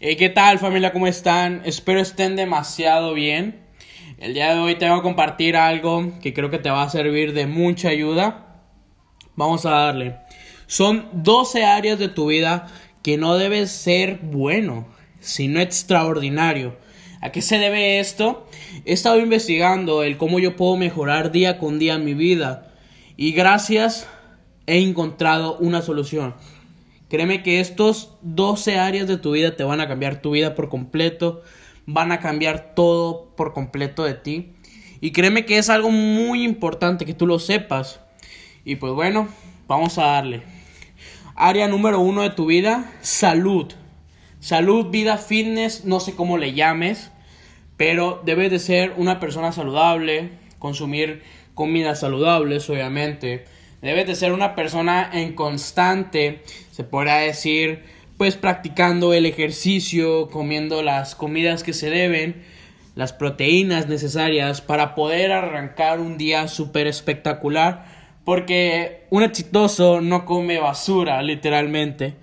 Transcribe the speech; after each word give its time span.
¿Qué 0.00 0.28
tal 0.28 0.60
familia? 0.60 0.92
¿Cómo 0.92 1.08
están? 1.08 1.62
Espero 1.64 2.00
estén 2.00 2.36
demasiado 2.36 3.14
bien. 3.14 3.66
El 4.18 4.32
día 4.32 4.54
de 4.54 4.60
hoy 4.60 4.76
te 4.76 4.88
voy 4.88 4.96
a 4.96 5.02
compartir 5.02 5.56
algo 5.56 6.12
que 6.22 6.32
creo 6.32 6.50
que 6.50 6.60
te 6.60 6.70
va 6.70 6.84
a 6.84 6.88
servir 6.88 7.32
de 7.32 7.48
mucha 7.48 7.88
ayuda. 7.88 8.62
Vamos 9.34 9.66
a 9.66 9.70
darle. 9.70 10.14
Son 10.68 11.08
12 11.14 11.64
áreas 11.64 11.98
de 11.98 12.06
tu 12.06 12.28
vida 12.28 12.68
que 13.02 13.16
no 13.16 13.34
debes 13.38 13.72
ser 13.72 14.20
bueno, 14.22 14.86
sino 15.18 15.58
extraordinario. 15.58 16.76
¿A 17.20 17.32
qué 17.32 17.42
se 17.42 17.58
debe 17.58 17.98
esto? 17.98 18.46
He 18.84 18.92
estado 18.92 19.18
investigando 19.18 20.04
el 20.04 20.16
cómo 20.16 20.38
yo 20.38 20.54
puedo 20.54 20.76
mejorar 20.76 21.32
día 21.32 21.58
con 21.58 21.80
día 21.80 21.98
mi 21.98 22.14
vida 22.14 22.72
y 23.16 23.32
gracias 23.32 24.08
he 24.68 24.78
encontrado 24.78 25.58
una 25.58 25.82
solución. 25.82 26.36
Créeme 27.08 27.42
que 27.42 27.60
estos 27.60 28.16
12 28.20 28.78
áreas 28.78 29.08
de 29.08 29.16
tu 29.16 29.32
vida 29.32 29.56
te 29.56 29.64
van 29.64 29.80
a 29.80 29.88
cambiar 29.88 30.20
tu 30.20 30.32
vida 30.32 30.54
por 30.54 30.68
completo, 30.68 31.42
van 31.86 32.12
a 32.12 32.20
cambiar 32.20 32.74
todo 32.74 33.34
por 33.34 33.54
completo 33.54 34.04
de 34.04 34.14
ti. 34.14 34.52
Y 35.00 35.12
créeme 35.12 35.46
que 35.46 35.56
es 35.56 35.70
algo 35.70 35.90
muy 35.90 36.44
importante 36.44 37.06
que 37.06 37.14
tú 37.14 37.26
lo 37.26 37.38
sepas. 37.38 38.00
Y 38.64 38.76
pues 38.76 38.92
bueno, 38.92 39.28
vamos 39.66 39.96
a 39.96 40.06
darle. 40.06 40.42
Área 41.34 41.66
número 41.66 42.00
uno 42.00 42.22
de 42.22 42.30
tu 42.30 42.46
vida, 42.46 42.92
salud. 43.00 43.72
Salud, 44.40 44.90
vida, 44.90 45.16
fitness, 45.16 45.84
no 45.86 46.00
sé 46.00 46.14
cómo 46.14 46.36
le 46.36 46.52
llames, 46.52 47.10
pero 47.76 48.22
debes 48.24 48.50
de 48.50 48.58
ser 48.58 48.92
una 48.96 49.18
persona 49.18 49.50
saludable, 49.50 50.30
consumir 50.58 51.22
comidas 51.54 52.00
saludables, 52.00 52.68
obviamente 52.68 53.46
Debes 53.80 54.06
de 54.06 54.16
ser 54.16 54.32
una 54.32 54.56
persona 54.56 55.08
en 55.12 55.34
constante, 55.34 56.42
se 56.72 56.82
podrá 56.82 57.18
decir, 57.18 57.84
pues 58.16 58.36
practicando 58.36 59.14
el 59.14 59.24
ejercicio, 59.24 60.28
comiendo 60.30 60.82
las 60.82 61.14
comidas 61.14 61.62
que 61.62 61.72
se 61.72 61.88
deben, 61.88 62.42
las 62.96 63.12
proteínas 63.12 63.86
necesarias 63.86 64.60
para 64.60 64.96
poder 64.96 65.30
arrancar 65.30 66.00
un 66.00 66.18
día 66.18 66.48
súper 66.48 66.88
espectacular. 66.88 67.86
Porque 68.24 69.06
un 69.10 69.22
exitoso 69.22 70.00
no 70.00 70.26
come 70.26 70.58
basura, 70.58 71.22
literalmente. 71.22 72.16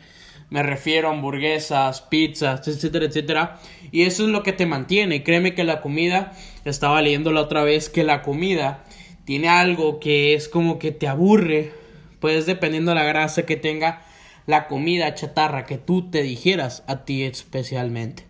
Me 0.50 0.62
refiero 0.62 1.08
a 1.08 1.12
hamburguesas, 1.12 2.02
pizzas, 2.02 2.68
etcétera, 2.68 3.06
etcétera. 3.06 3.60
Y 3.92 4.04
eso 4.04 4.26
es 4.26 4.30
lo 4.30 4.44
que 4.44 4.52
te 4.52 4.66
mantiene. 4.66 5.24
Créeme 5.24 5.56
que 5.56 5.64
la 5.64 5.82
comida, 5.82 6.34
estaba 6.66 7.02
leyendo 7.02 7.32
la 7.32 7.42
otra 7.42 7.64
vez, 7.64 7.90
que 7.90 8.04
la 8.04 8.22
comida 8.22 8.84
tiene 9.26 9.50
algo 9.50 10.00
que 10.00 10.34
es 10.34 10.48
como 10.48 10.80
que 10.80 10.92
te 10.92 11.08
aburre, 11.08 11.72
pues 12.20 12.46
dependiendo 12.46 12.92
de 12.92 12.96
la 12.96 13.04
grasa 13.04 13.46
que 13.46 13.58
tenga 13.58 14.04
la 14.46 14.68
comida 14.68 15.14
chatarra 15.16 15.66
que 15.66 15.78
tú 15.78 16.10
te 16.10 16.22
dijeras 16.22 16.84
a 16.88 17.04
ti 17.06 17.24
especialmente. 17.24 18.26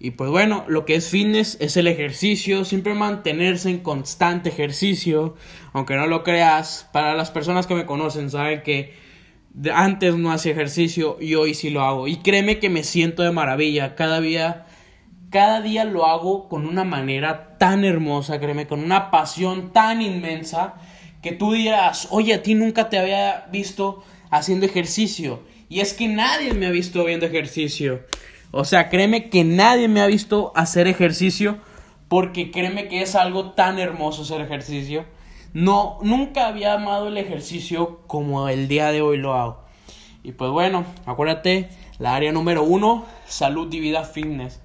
Y 0.00 0.12
pues 0.12 0.30
bueno, 0.30 0.64
lo 0.68 0.84
que 0.84 0.94
es 0.94 1.10
fitness 1.10 1.56
es 1.60 1.76
el 1.76 1.88
ejercicio, 1.88 2.64
siempre 2.64 2.94
mantenerse 2.94 3.68
en 3.68 3.80
constante 3.80 4.48
ejercicio, 4.48 5.34
aunque 5.72 5.96
no 5.96 6.06
lo 6.06 6.22
creas, 6.22 6.88
para 6.92 7.14
las 7.14 7.30
personas 7.30 7.66
que 7.66 7.74
me 7.74 7.84
conocen 7.84 8.30
saben 8.30 8.62
que 8.62 8.94
antes 9.74 10.14
no 10.14 10.30
hacía 10.30 10.52
ejercicio 10.52 11.18
y 11.20 11.34
hoy 11.34 11.52
sí 11.54 11.70
lo 11.70 11.82
hago. 11.82 12.06
Y 12.06 12.16
créeme 12.18 12.60
que 12.60 12.70
me 12.70 12.84
siento 12.84 13.24
de 13.24 13.32
maravilla, 13.32 13.96
cada 13.96 14.20
día 14.20 14.67
cada 15.30 15.60
día 15.60 15.84
lo 15.84 16.06
hago 16.06 16.48
con 16.48 16.66
una 16.66 16.84
manera 16.84 17.56
tan 17.58 17.84
hermosa, 17.84 18.40
créeme, 18.40 18.66
con 18.66 18.82
una 18.82 19.10
pasión 19.10 19.72
tan 19.72 20.00
inmensa, 20.00 20.74
que 21.22 21.32
tú 21.32 21.52
dirás, 21.52 22.08
oye, 22.10 22.34
a 22.34 22.42
ti 22.42 22.54
nunca 22.54 22.88
te 22.88 22.98
había 22.98 23.46
visto 23.50 24.02
haciendo 24.30 24.66
ejercicio. 24.66 25.42
Y 25.68 25.80
es 25.80 25.92
que 25.92 26.08
nadie 26.08 26.54
me 26.54 26.66
ha 26.66 26.70
visto 26.70 27.04
viendo 27.04 27.26
ejercicio. 27.26 28.00
O 28.50 28.64
sea, 28.64 28.88
créeme 28.88 29.28
que 29.28 29.44
nadie 29.44 29.88
me 29.88 30.00
ha 30.00 30.06
visto 30.06 30.52
hacer 30.54 30.86
ejercicio 30.86 31.58
porque 32.08 32.50
créeme 32.50 32.88
que 32.88 33.02
es 33.02 33.14
algo 33.14 33.50
tan 33.50 33.78
hermoso 33.78 34.22
hacer 34.22 34.40
ejercicio. 34.40 35.04
No, 35.52 35.98
nunca 36.02 36.46
había 36.46 36.74
amado 36.74 37.08
el 37.08 37.18
ejercicio 37.18 38.00
como 38.06 38.48
el 38.48 38.68
día 38.68 38.92
de 38.92 39.02
hoy 39.02 39.18
lo 39.18 39.34
hago. 39.34 39.64
Y 40.22 40.32
pues 40.32 40.50
bueno, 40.50 40.84
acuérdate, 41.04 41.68
la 41.98 42.14
área 42.14 42.32
número 42.32 42.62
uno, 42.62 43.04
salud 43.26 43.72
y 43.72 43.80
vida 43.80 44.04
fitness. 44.04 44.60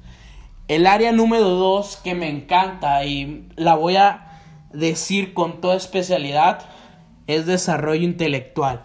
El 0.73 0.87
área 0.87 1.11
número 1.11 1.49
dos 1.49 1.97
que 1.97 2.15
me 2.15 2.27
encanta 2.31 3.05
y 3.05 3.47
la 3.57 3.75
voy 3.75 3.95
a 3.95 4.39
decir 4.73 5.35
con 5.35 5.61
toda 5.61 5.75
especialidad 5.75 6.65
es 7.27 7.45
desarrollo 7.45 8.01
intelectual. 8.01 8.83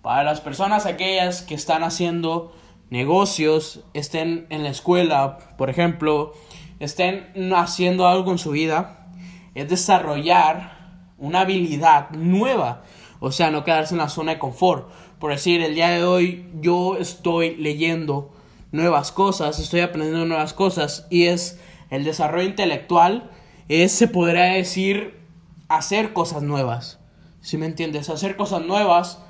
Para 0.00 0.22
las 0.22 0.40
personas 0.40 0.86
aquellas 0.86 1.42
que 1.42 1.56
están 1.56 1.82
haciendo 1.82 2.54
negocios, 2.88 3.82
estén 3.94 4.46
en 4.48 4.62
la 4.62 4.68
escuela, 4.68 5.38
por 5.58 5.70
ejemplo, 5.70 6.34
estén 6.78 7.32
haciendo 7.52 8.06
algo 8.06 8.30
en 8.30 8.38
su 8.38 8.52
vida, 8.52 9.08
es 9.56 9.68
desarrollar 9.68 11.02
una 11.18 11.40
habilidad 11.40 12.10
nueva. 12.10 12.84
O 13.18 13.32
sea, 13.32 13.50
no 13.50 13.64
quedarse 13.64 13.94
en 13.94 13.98
la 13.98 14.08
zona 14.08 14.34
de 14.34 14.38
confort. 14.38 14.88
Por 15.18 15.32
decir, 15.32 15.62
el 15.62 15.74
día 15.74 15.88
de 15.88 16.04
hoy 16.04 16.48
yo 16.60 16.96
estoy 16.96 17.56
leyendo 17.56 18.30
nuevas 18.74 19.12
cosas, 19.12 19.60
estoy 19.60 19.80
aprendiendo 19.80 20.26
nuevas 20.26 20.52
cosas 20.52 21.06
y 21.08 21.26
es 21.26 21.60
el 21.90 22.02
desarrollo 22.02 22.48
intelectual, 22.48 23.30
es, 23.68 23.92
se 23.92 24.08
podría 24.08 24.46
decir, 24.46 25.20
hacer 25.68 26.12
cosas 26.12 26.42
nuevas. 26.42 26.98
Si 27.40 27.56
me 27.56 27.66
entiendes? 27.66 28.10
Hacer 28.10 28.36
cosas 28.36 28.66
nuevas, 28.66 29.22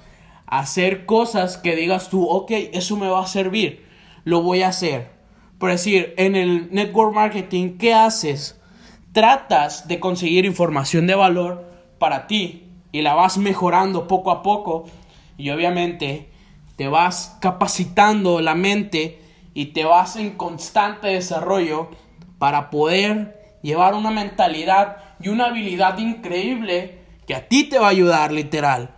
hacer 0.47 1.05
cosas 1.05 1.59
que 1.59 1.77
digas 1.77 2.09
tú, 2.09 2.25
ok, 2.27 2.51
eso 2.73 2.97
me 2.97 3.09
va 3.09 3.23
a 3.23 3.27
servir, 3.27 3.85
lo 4.25 4.41
voy 4.41 4.63
a 4.63 4.69
hacer. 4.69 5.11
Por 5.59 5.71
decir, 5.71 6.15
en 6.17 6.37
el 6.37 6.73
network 6.73 7.15
marketing, 7.15 7.77
¿qué 7.77 7.93
haces? 7.93 8.59
Tratas 9.13 9.89
de 9.89 10.01
conseguir 10.01 10.47
información 10.47 11.07
de 11.07 11.17
valor 11.17 11.71
para 11.99 12.27
ti 12.27 12.71
y 12.93 13.03
la 13.03 13.13
vas 13.13 13.37
mejorando 13.37 14.09
poco 14.09 14.31
a 14.31 14.43
poco 14.43 14.87
y 15.37 15.51
obviamente 15.51 16.31
te 16.77 16.89
vas 16.89 17.37
capacitando 17.41 18.41
la 18.41 18.55
mente 18.55 19.21
y 19.55 19.67
te 19.67 19.85
vas 19.85 20.17
en 20.17 20.33
constante 20.33 21.09
desarrollo 21.09 21.89
para 22.39 22.71
poder 22.71 23.59
llevar 23.63 23.95
una 23.95 24.11
mentalidad 24.11 24.99
y 25.21 25.29
una 25.29 25.47
habilidad 25.47 25.97
increíble 25.99 26.99
que 27.27 27.35
a 27.35 27.49
ti 27.49 27.65
te 27.65 27.79
va 27.79 27.87
a 27.87 27.91
ayudar 27.91 28.33
literal. 28.33 28.95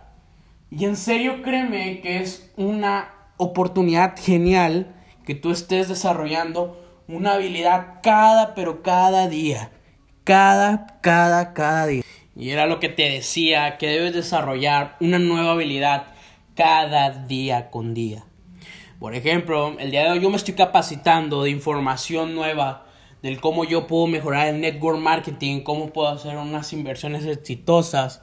Y 0.69 0.83
en 0.85 0.97
serio 0.97 1.41
créeme 1.43 2.01
que 2.01 2.19
es 2.19 2.51
una 2.57 3.13
oportunidad 3.37 4.15
genial 4.19 4.93
que 5.25 5.35
tú 5.35 5.51
estés 5.51 5.87
desarrollando 5.87 6.83
una 7.07 7.33
habilidad 7.33 7.99
cada 8.03 8.53
pero 8.53 8.81
cada 8.83 9.29
día. 9.29 9.71
Cada, 10.23 10.99
cada, 10.99 11.53
cada 11.53 11.85
día. 11.85 12.03
Y 12.35 12.49
era 12.49 12.65
lo 12.65 12.79
que 12.79 12.89
te 12.89 13.09
decía, 13.09 13.77
que 13.77 13.87
debes 13.87 14.13
desarrollar 14.13 14.97
una 14.99 15.19
nueva 15.19 15.53
habilidad 15.53 16.07
cada 16.53 17.09
día 17.09 17.69
con 17.69 17.93
día. 17.93 18.26
Por 18.99 19.13
ejemplo, 19.13 19.75
el 19.77 19.91
día 19.91 20.05
de 20.05 20.09
hoy 20.09 20.21
yo 20.21 20.31
me 20.31 20.37
estoy 20.37 20.55
capacitando 20.55 21.43
de 21.43 21.51
información 21.51 22.33
nueva 22.33 22.87
del 23.21 23.39
cómo 23.39 23.63
yo 23.63 23.85
puedo 23.85 24.07
mejorar 24.07 24.47
el 24.47 24.59
network 24.59 24.97
marketing, 24.97 25.61
cómo 25.61 25.93
puedo 25.93 26.07
hacer 26.07 26.35
unas 26.35 26.73
inversiones 26.73 27.23
exitosas, 27.25 28.21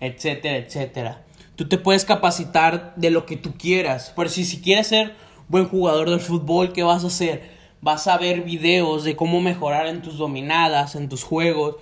etcétera, 0.00 0.56
etcétera. 0.56 1.24
Tú 1.54 1.68
te 1.68 1.78
puedes 1.78 2.04
capacitar 2.04 2.92
de 2.96 3.10
lo 3.10 3.24
que 3.24 3.36
tú 3.36 3.54
quieras. 3.56 4.10
Por 4.16 4.28
si, 4.28 4.44
si 4.44 4.60
quieres 4.60 4.88
ser 4.88 5.14
buen 5.46 5.68
jugador 5.68 6.10
de 6.10 6.18
fútbol, 6.18 6.72
¿qué 6.72 6.82
vas 6.82 7.04
a 7.04 7.06
hacer? 7.06 7.48
Vas 7.80 8.08
a 8.08 8.18
ver 8.18 8.42
videos 8.42 9.04
de 9.04 9.14
cómo 9.14 9.40
mejorar 9.40 9.86
en 9.86 10.02
tus 10.02 10.18
dominadas, 10.18 10.96
en 10.96 11.08
tus 11.08 11.22
juegos. 11.22 11.76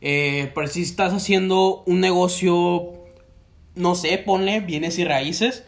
Eh, 0.00 0.52
por 0.54 0.68
si 0.68 0.82
estás 0.82 1.12
haciendo 1.12 1.82
un 1.84 1.98
negocio, 1.98 2.92
no 3.74 3.96
sé, 3.96 4.18
ponle 4.18 4.60
bienes 4.60 5.00
y 5.00 5.04
raíces, 5.04 5.64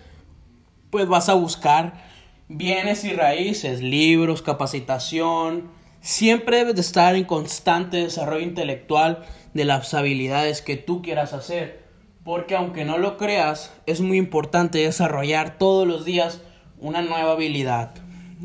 pues 0.90 1.08
vas 1.08 1.28
a 1.28 1.34
buscar 1.34 2.09
bienes 2.50 3.04
y 3.04 3.12
raíces, 3.12 3.80
libros, 3.80 4.42
capacitación. 4.42 5.70
Siempre 6.00 6.58
debes 6.58 6.74
de 6.74 6.80
estar 6.80 7.14
en 7.14 7.24
constante 7.24 7.98
desarrollo 7.98 8.42
intelectual 8.42 9.24
de 9.54 9.64
las 9.64 9.94
habilidades 9.94 10.60
que 10.60 10.76
tú 10.76 11.00
quieras 11.00 11.32
hacer. 11.32 11.84
Porque 12.24 12.56
aunque 12.56 12.84
no 12.84 12.98
lo 12.98 13.16
creas, 13.16 13.72
es 13.86 14.00
muy 14.00 14.18
importante 14.18 14.78
desarrollar 14.78 15.58
todos 15.58 15.86
los 15.86 16.04
días 16.04 16.40
una 16.80 17.02
nueva 17.02 17.32
habilidad. 17.32 17.94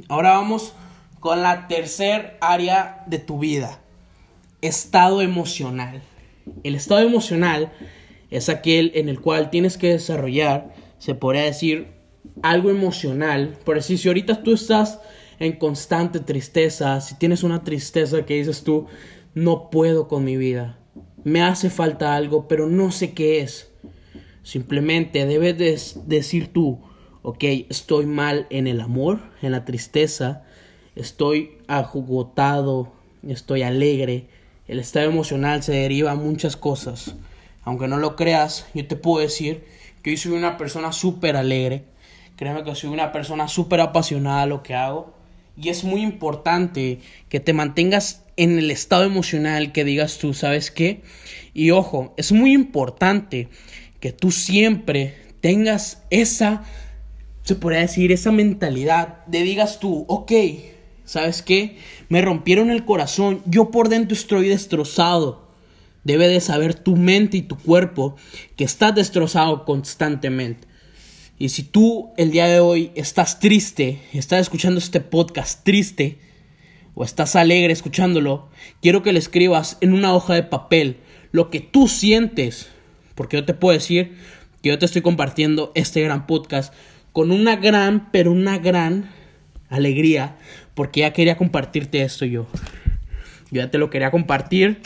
Ahora 0.07 0.31
vamos 0.31 0.73
con 1.19 1.41
la 1.41 1.67
tercer 1.67 2.37
área 2.41 3.03
de 3.07 3.17
tu 3.17 3.39
vida. 3.39 3.79
Estado 4.61 5.23
emocional. 5.23 6.03
El 6.63 6.75
estado 6.75 7.01
emocional 7.01 7.73
es 8.29 8.49
aquel 8.49 8.91
en 8.93 9.09
el 9.09 9.19
cual 9.19 9.49
tienes 9.49 9.79
que 9.79 9.89
desarrollar, 9.89 10.75
se 10.99 11.15
podría 11.15 11.41
decir, 11.41 11.94
algo 12.41 12.69
emocional, 12.69 13.57
por 13.63 13.75
decir, 13.75 13.97
si 13.97 14.07
ahorita 14.07 14.43
tú 14.43 14.53
estás 14.53 14.99
en 15.39 15.53
constante 15.53 16.19
tristeza, 16.19 17.01
si 17.01 17.15
tienes 17.15 17.43
una 17.43 17.63
tristeza 17.63 18.25
que 18.25 18.35
dices 18.35 18.63
tú, 18.63 18.87
no 19.33 19.69
puedo 19.69 20.07
con 20.07 20.23
mi 20.23 20.37
vida, 20.37 20.79
me 21.23 21.41
hace 21.41 21.69
falta 21.69 22.15
algo, 22.15 22.47
pero 22.47 22.67
no 22.67 22.91
sé 22.91 23.13
qué 23.13 23.41
es. 23.41 23.71
Simplemente 24.43 25.25
debes 25.25 26.07
decir 26.07 26.53
tú, 26.53 26.79
ok, 27.23 27.43
estoy 27.69 28.05
mal 28.05 28.45
en 28.51 28.67
el 28.67 28.79
amor, 28.79 29.21
en 29.41 29.51
la 29.51 29.65
tristeza, 29.65 30.43
estoy 30.95 31.57
agotado, 31.67 32.93
estoy 33.27 33.63
alegre. 33.63 34.27
El 34.67 34.79
estado 34.79 35.09
emocional 35.09 35.63
se 35.63 35.73
deriva 35.73 36.11
a 36.11 36.15
muchas 36.15 36.55
cosas. 36.55 37.15
Aunque 37.63 37.87
no 37.87 37.97
lo 37.97 38.15
creas, 38.15 38.67
yo 38.75 38.85
te 38.87 38.95
puedo 38.95 39.19
decir 39.19 39.63
que 40.03 40.11
hoy 40.11 40.17
soy 40.17 40.33
una 40.33 40.57
persona 40.57 40.91
súper 40.91 41.35
alegre. 41.35 41.85
Créeme 42.35 42.63
que 42.63 42.75
soy 42.75 42.89
una 42.89 43.11
persona 43.11 43.47
súper 43.47 43.79
apasionada 43.79 44.41
a 44.41 44.45
lo 44.45 44.61
que 44.61 44.75
hago. 44.75 45.13
Y 45.57 45.69
es 45.69 45.83
muy 45.83 46.01
importante 46.01 46.99
que 47.29 47.39
te 47.39 47.53
mantengas 47.53 48.23
en 48.35 48.59
el 48.59 48.71
estado 48.71 49.05
emocional, 49.05 49.71
que 49.71 49.85
digas 49.85 50.17
tú, 50.17 50.33
¿sabes 50.33 50.69
qué? 50.69 51.01
Y 51.53 51.71
ojo, 51.71 52.13
es 52.17 52.33
muy 52.33 52.53
importante 52.53 53.47
que 54.01 54.11
tú 54.11 54.31
siempre 54.31 55.15
tengas 55.39 56.03
esa, 56.09 56.63
se 57.43 57.55
podría 57.55 57.81
decir, 57.81 58.11
esa 58.11 58.31
mentalidad 58.31 59.25
de 59.27 59.43
digas 59.43 59.79
tú, 59.79 60.03
ok, 60.09 60.31
¿sabes 61.05 61.41
qué? 61.41 61.77
Me 62.09 62.21
rompieron 62.21 62.69
el 62.69 62.83
corazón, 62.83 63.41
yo 63.45 63.71
por 63.71 63.87
dentro 63.87 64.13
estoy 64.13 64.49
destrozado. 64.49 65.45
Debe 66.03 66.27
de 66.27 66.39
saber 66.39 66.75
tu 66.75 66.97
mente 66.97 67.37
y 67.37 67.41
tu 67.41 67.57
cuerpo 67.57 68.15
que 68.55 68.63
estás 68.63 68.93
destrozado 68.93 69.65
constantemente. 69.65 70.67
Y 71.37 71.49
si 71.49 71.63
tú 71.63 72.13
el 72.15 72.31
día 72.31 72.47
de 72.47 72.61
hoy 72.61 72.91
estás 72.95 73.39
triste, 73.39 73.99
estás 74.13 74.39
escuchando 74.39 74.79
este 74.79 75.01
podcast 75.01 75.65
triste, 75.65 76.17
o 76.93 77.03
estás 77.03 77.35
alegre 77.35 77.73
escuchándolo, 77.73 78.47
quiero 78.81 79.03
que 79.03 79.11
le 79.11 79.19
escribas 79.19 79.77
en 79.81 79.93
una 79.93 80.15
hoja 80.15 80.33
de 80.33 80.43
papel 80.43 80.97
lo 81.33 81.49
que 81.49 81.59
tú 81.59 81.89
sientes. 81.89 82.69
Porque 83.15 83.35
yo 83.35 83.43
te 83.43 83.53
puedo 83.53 83.73
decir 83.73 84.15
que 84.63 84.69
yo 84.69 84.79
te 84.79 84.85
estoy 84.85 85.01
compartiendo 85.01 85.73
este 85.75 86.01
gran 86.01 86.25
podcast 86.25 86.73
con 87.11 87.31
una 87.31 87.57
gran, 87.57 88.11
pero 88.11 88.31
una 88.31 88.57
gran 88.57 89.11
alegría, 89.67 90.37
porque 90.73 91.01
ya 91.01 91.11
quería 91.11 91.37
compartirte 91.37 92.01
esto 92.01 92.23
yo. 92.25 92.47
Yo 93.51 93.61
ya 93.61 93.69
te 93.69 93.77
lo 93.77 93.89
quería 93.89 94.09
compartir. 94.09 94.81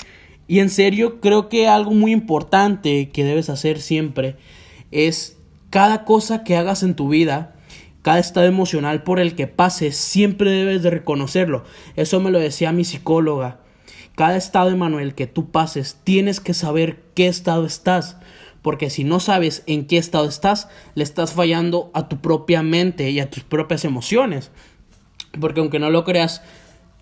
Y 0.48 0.60
en 0.60 0.70
serio, 0.70 1.22
creo 1.22 1.48
que 1.48 1.68
algo 1.68 1.92
muy 1.92 2.12
importante 2.12 3.10
que 3.10 3.24
debes 3.24 3.50
hacer 3.52 3.80
siempre 3.80 4.36
es 4.90 5.39
cada 5.70 6.06
cosa 6.06 6.44
que 6.44 6.58
hagas 6.58 6.84
en 6.84 6.96
tu 6.96 7.10
vida, 7.10 7.56
cada 8.02 8.20
estado 8.20 8.48
emocional 8.48 9.04
por 9.04 9.20
el 9.20 9.36
que 9.36 9.48
pases, 9.48 9.98
siempre 9.98 10.52
debes 10.52 10.82
de 10.82 10.90
reconocerlo. 10.90 11.64
Eso 11.96 12.20
me 12.20 12.32
lo 12.32 12.40
decía 12.40 12.72
mi 12.72 12.86
psicóloga. 12.86 13.60
Cada 14.16 14.36
estado, 14.36 14.70
Emanuel, 14.70 15.16
que 15.16 15.28
tú 15.28 15.52
pases, 15.52 15.98
tienes 16.04 16.40
que 16.40 16.54
saber 16.54 17.04
qué 17.14 17.28
estado 17.28 17.66
estás. 17.66 18.18
Porque 18.62 18.90
si 18.90 19.04
no 19.04 19.20
sabes 19.20 19.64
en 19.68 19.86
qué 19.86 19.98
estado 19.98 20.28
estás, 20.28 20.68
le 20.96 21.04
estás 21.04 21.34
fallando 21.34 21.92
a 21.94 22.10
tu 22.10 22.20
propia 22.20 22.62
mente 22.62 23.10
y 23.10 23.20
a 23.20 23.30
tus 23.30 23.44
propias 23.44 23.86
emociones. 23.86 24.52
Porque 25.40 25.62
aunque 25.62 25.80
no 25.80 25.90
lo 25.90 26.04
creas, 26.04 26.42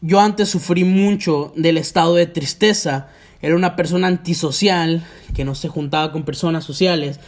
yo 0.02 0.20
antes 0.20 0.50
sufrí 0.50 0.84
mucho 0.84 1.54
del 1.56 1.78
estado 1.78 2.13
de 2.16 2.28
tristeza. 2.28 3.08
Era 3.42 3.56
una 3.56 3.75
persona 3.75 4.08
antisocial 4.08 5.04
que 5.34 5.46
no 5.46 5.56
se 5.56 5.70
juntaba 5.70 6.12
con 6.12 6.24
personas 6.24 6.63
sociales 6.63 7.20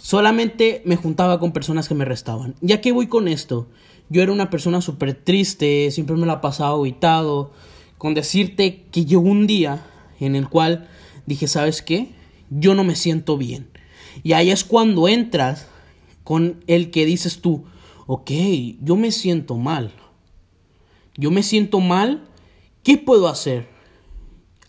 Solamente 0.00 0.80
me 0.86 0.96
juntaba 0.96 1.38
con 1.38 1.52
personas 1.52 1.86
que 1.86 1.94
me 1.94 2.06
restaban. 2.06 2.54
Ya 2.62 2.80
que 2.80 2.90
voy 2.90 3.06
con 3.06 3.28
esto, 3.28 3.68
yo 4.08 4.22
era 4.22 4.32
una 4.32 4.48
persona 4.48 4.80
súper 4.80 5.12
triste, 5.12 5.90
siempre 5.90 6.16
me 6.16 6.26
la 6.26 6.40
pasaba 6.40 6.74
aguitado, 6.74 7.52
con 7.98 8.14
decirte 8.14 8.86
que 8.90 9.04
llegó 9.04 9.22
un 9.22 9.46
día 9.46 9.84
en 10.18 10.36
el 10.36 10.48
cual 10.48 10.88
dije, 11.26 11.46
¿sabes 11.46 11.82
qué? 11.82 12.12
Yo 12.48 12.74
no 12.74 12.82
me 12.82 12.96
siento 12.96 13.36
bien. 13.36 13.68
Y 14.22 14.32
ahí 14.32 14.50
es 14.50 14.64
cuando 14.64 15.06
entras 15.06 15.68
con 16.24 16.64
el 16.66 16.90
que 16.90 17.04
dices 17.04 17.42
tú, 17.42 17.64
ok, 18.06 18.30
yo 18.80 18.96
me 18.96 19.12
siento 19.12 19.56
mal. 19.56 19.92
Yo 21.14 21.30
me 21.30 21.42
siento 21.42 21.78
mal, 21.80 22.26
¿qué 22.82 22.96
puedo 22.96 23.28
hacer? 23.28 23.68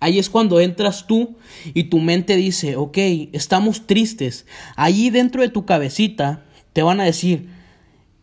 Ahí 0.02 0.18
es 0.18 0.32
cuando 0.32 0.60
entras 0.60 1.06
tú 1.06 1.38
y 1.76 1.84
tu 1.84 2.00
mente 2.00 2.36
dice, 2.36 2.76
ok, 2.76 2.98
estamos 3.34 3.86
tristes. 3.86 4.48
Allí 4.76 5.12
dentro 5.12 5.44
de 5.44 5.50
tu 5.50 5.68
cabecita 5.68 6.44
te 6.74 6.82
van 6.82 7.00
a 7.00 7.04
decir, 7.04 7.50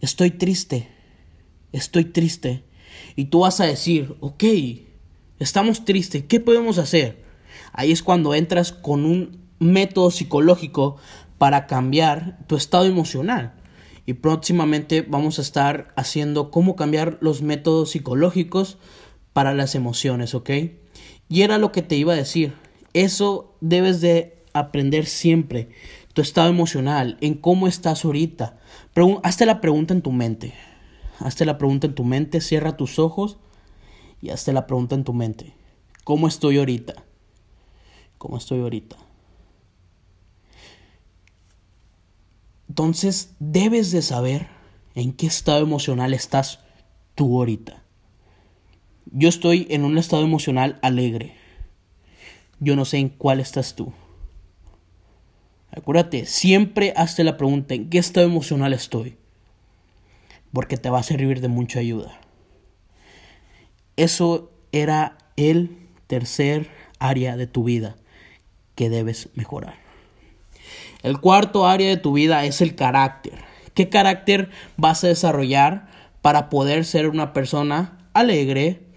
estoy 0.01 0.33
triste, 0.33 0.89
estoy 1.71 2.07
triste. 2.07 2.65
Y 3.15 3.27
tú 3.27 3.41
vas 3.41 3.61
a 3.61 3.67
decir, 3.67 4.17
ok, 4.19 4.43
estamos 5.39 5.85
tristes, 5.85 6.25
¿qué 6.25 6.41
podemos 6.41 6.79
hacer? 6.79 7.23
Ahí 7.73 7.93
es 7.93 8.03
cuando 8.03 8.35
entras 8.35 8.73
con 8.73 9.05
un 9.05 9.39
método 9.61 10.11
psicológico 10.11 10.97
para 11.39 11.69
cambiar 11.69 12.45
tu 12.49 12.57
estado 12.57 12.87
emocional. 12.87 13.55
Y 14.05 14.15
próximamente 14.15 15.03
vamos 15.03 15.39
a 15.39 15.43
estar 15.43 15.93
haciendo 15.95 16.51
cómo 16.51 16.75
cambiar 16.75 17.19
los 17.21 17.41
métodos 17.41 17.91
psicológicos 17.91 18.79
para 19.33 19.55
las 19.55 19.77
emociones, 19.77 20.35
¿ok? 20.35 20.51
Y 21.29 21.43
era 21.43 21.59
lo 21.59 21.73
que 21.73 21.83
te 21.83 21.97
iba 21.97 22.13
a 22.13 22.17
decir. 22.17 22.55
Eso 22.95 23.55
debes 23.61 24.01
de 24.01 24.43
aprender 24.53 25.07
siempre. 25.07 25.69
Tu 26.15 26.23
estado 26.23 26.49
emocional, 26.49 27.17
en 27.21 27.35
cómo 27.35 27.69
estás 27.69 28.05
ahorita. 28.05 28.59
hazte 29.23 29.47
la 29.47 29.61
pregunta 29.61 29.95
en 29.95 30.03
tu 30.03 30.13
mente. 30.13 30.55
Hazte 31.21 31.45
la 31.45 31.59
pregunta 31.59 31.87
en 31.87 31.95
tu 31.95 32.05
mente, 32.05 32.41
cierra 32.41 32.77
tus 32.77 32.99
ojos 32.99 33.39
y 34.23 34.31
hazte 34.31 34.53
la 34.53 34.67
pregunta 34.67 34.95
en 34.95 35.05
tu 35.05 35.13
mente. 35.13 35.55
¿Cómo 36.05 36.29
estoy 36.29 36.59
ahorita? 36.59 36.95
¿Cómo 38.19 38.37
estoy 38.37 38.61
ahorita? 38.61 38.97
Entonces 42.69 43.35
debes 43.39 43.91
de 43.91 44.03
saber 44.03 44.49
en 44.95 45.13
qué 45.13 45.27
estado 45.27 45.61
emocional 45.61 46.15
estás 46.15 46.61
tú 47.15 47.39
ahorita. 47.39 47.83
Yo 49.11 49.29
estoy 49.29 49.67
en 49.71 49.85
un 49.85 49.97
estado 49.97 50.23
emocional 50.23 50.79
alegre. 50.83 51.35
Yo 52.61 52.77
no 52.77 52.85
sé 52.85 52.99
en 52.99 53.09
cuál 53.09 53.41
estás 53.41 53.75
tú. 53.75 53.93
Acuérdate, 55.71 56.27
siempre 56.27 56.93
hazte 56.97 57.25
la 57.25 57.37
pregunta 57.37 57.75
en 57.75 57.89
qué 57.89 57.99
estado 57.99 58.27
emocional 58.27 58.73
estoy. 58.73 59.17
Porque 60.53 60.77
te 60.77 60.91
va 60.91 60.99
a 60.99 61.05
servir 61.05 61.41
de 61.41 61.49
mucha 61.49 61.81
ayuda. 61.81 62.21
Eso 63.97 64.51
era 64.73 65.19
el 65.37 65.79
tercer 66.07 66.69
área 66.99 67.37
de 67.37 67.47
tu 67.47 67.65
vida 67.65 67.97
que 68.75 68.91
debes 68.91 69.31
mejorar. 69.35 69.77
El 71.03 71.21
cuarto 71.21 71.67
área 71.67 71.89
de 71.89 71.97
tu 71.97 72.13
vida 72.13 72.45
es 72.45 72.61
el 72.61 72.75
carácter. 72.75 73.45
¿Qué 73.75 73.89
carácter 73.89 74.51
vas 74.77 75.05
a 75.05 75.09
desarrollar 75.09 75.89
para 76.21 76.51
poder 76.51 76.85
ser 76.85 77.09
una 77.09 77.33
persona 77.33 78.09
alegre, 78.13 78.88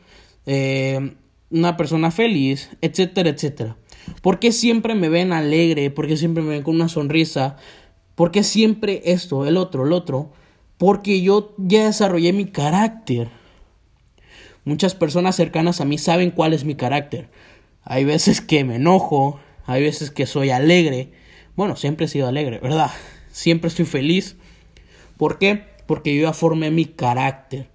eh, 0.46 1.15
una 1.50 1.77
persona 1.77 2.12
feliz, 2.12 2.70
etcétera, 2.82 3.30
etcétera. 3.30 3.77
¿Por 4.22 4.39
qué 4.39 4.51
siempre 4.51 4.96
me 4.96 5.10
ven 5.10 5.34
alegre? 5.34 5.92
¿Por 5.92 6.08
qué 6.08 6.18
siempre 6.18 6.44
me 6.44 6.50
ven 6.50 6.63
con 6.63 6.75
una 6.75 6.89
sonrisa? 6.89 7.58
¿Por 8.15 8.32
qué 8.32 8.44
siempre 8.44 9.01
esto, 9.06 9.46
el 9.46 9.58
otro, 9.58 9.86
el 9.86 9.94
otro? 9.94 10.32
Porque 10.77 11.22
yo 11.22 11.54
ya 11.58 11.86
desarrollé 11.86 12.34
mi 12.34 12.46
carácter. 12.46 13.30
Muchas 14.63 14.96
personas 14.96 15.36
cercanas 15.36 15.82
a 15.82 15.86
mí 15.86 15.98
saben 15.98 16.32
cuál 16.32 16.54
es 16.54 16.65
mi 16.65 16.75
carácter. 16.75 17.30
Hay 17.84 18.06
veces 18.06 18.42
que 18.42 18.63
me 18.63 18.75
enojo, 18.75 19.39
hay 19.65 19.82
veces 19.84 20.12
que 20.12 20.25
soy 20.25 20.51
alegre. 20.51 21.12
Bueno, 21.56 21.75
siempre 21.75 22.06
he 22.06 22.10
sido 22.10 22.27
alegre, 22.27 22.60
¿verdad? 22.60 22.92
Siempre 23.32 23.68
estoy 23.70 23.86
feliz. 23.86 24.38
¿Por 25.18 25.38
qué? 25.38 25.65
Porque 25.88 26.15
yo 26.15 26.24
ya 26.24 26.34
formé 26.34 26.72
mi 26.72 26.86
carácter. 26.86 27.70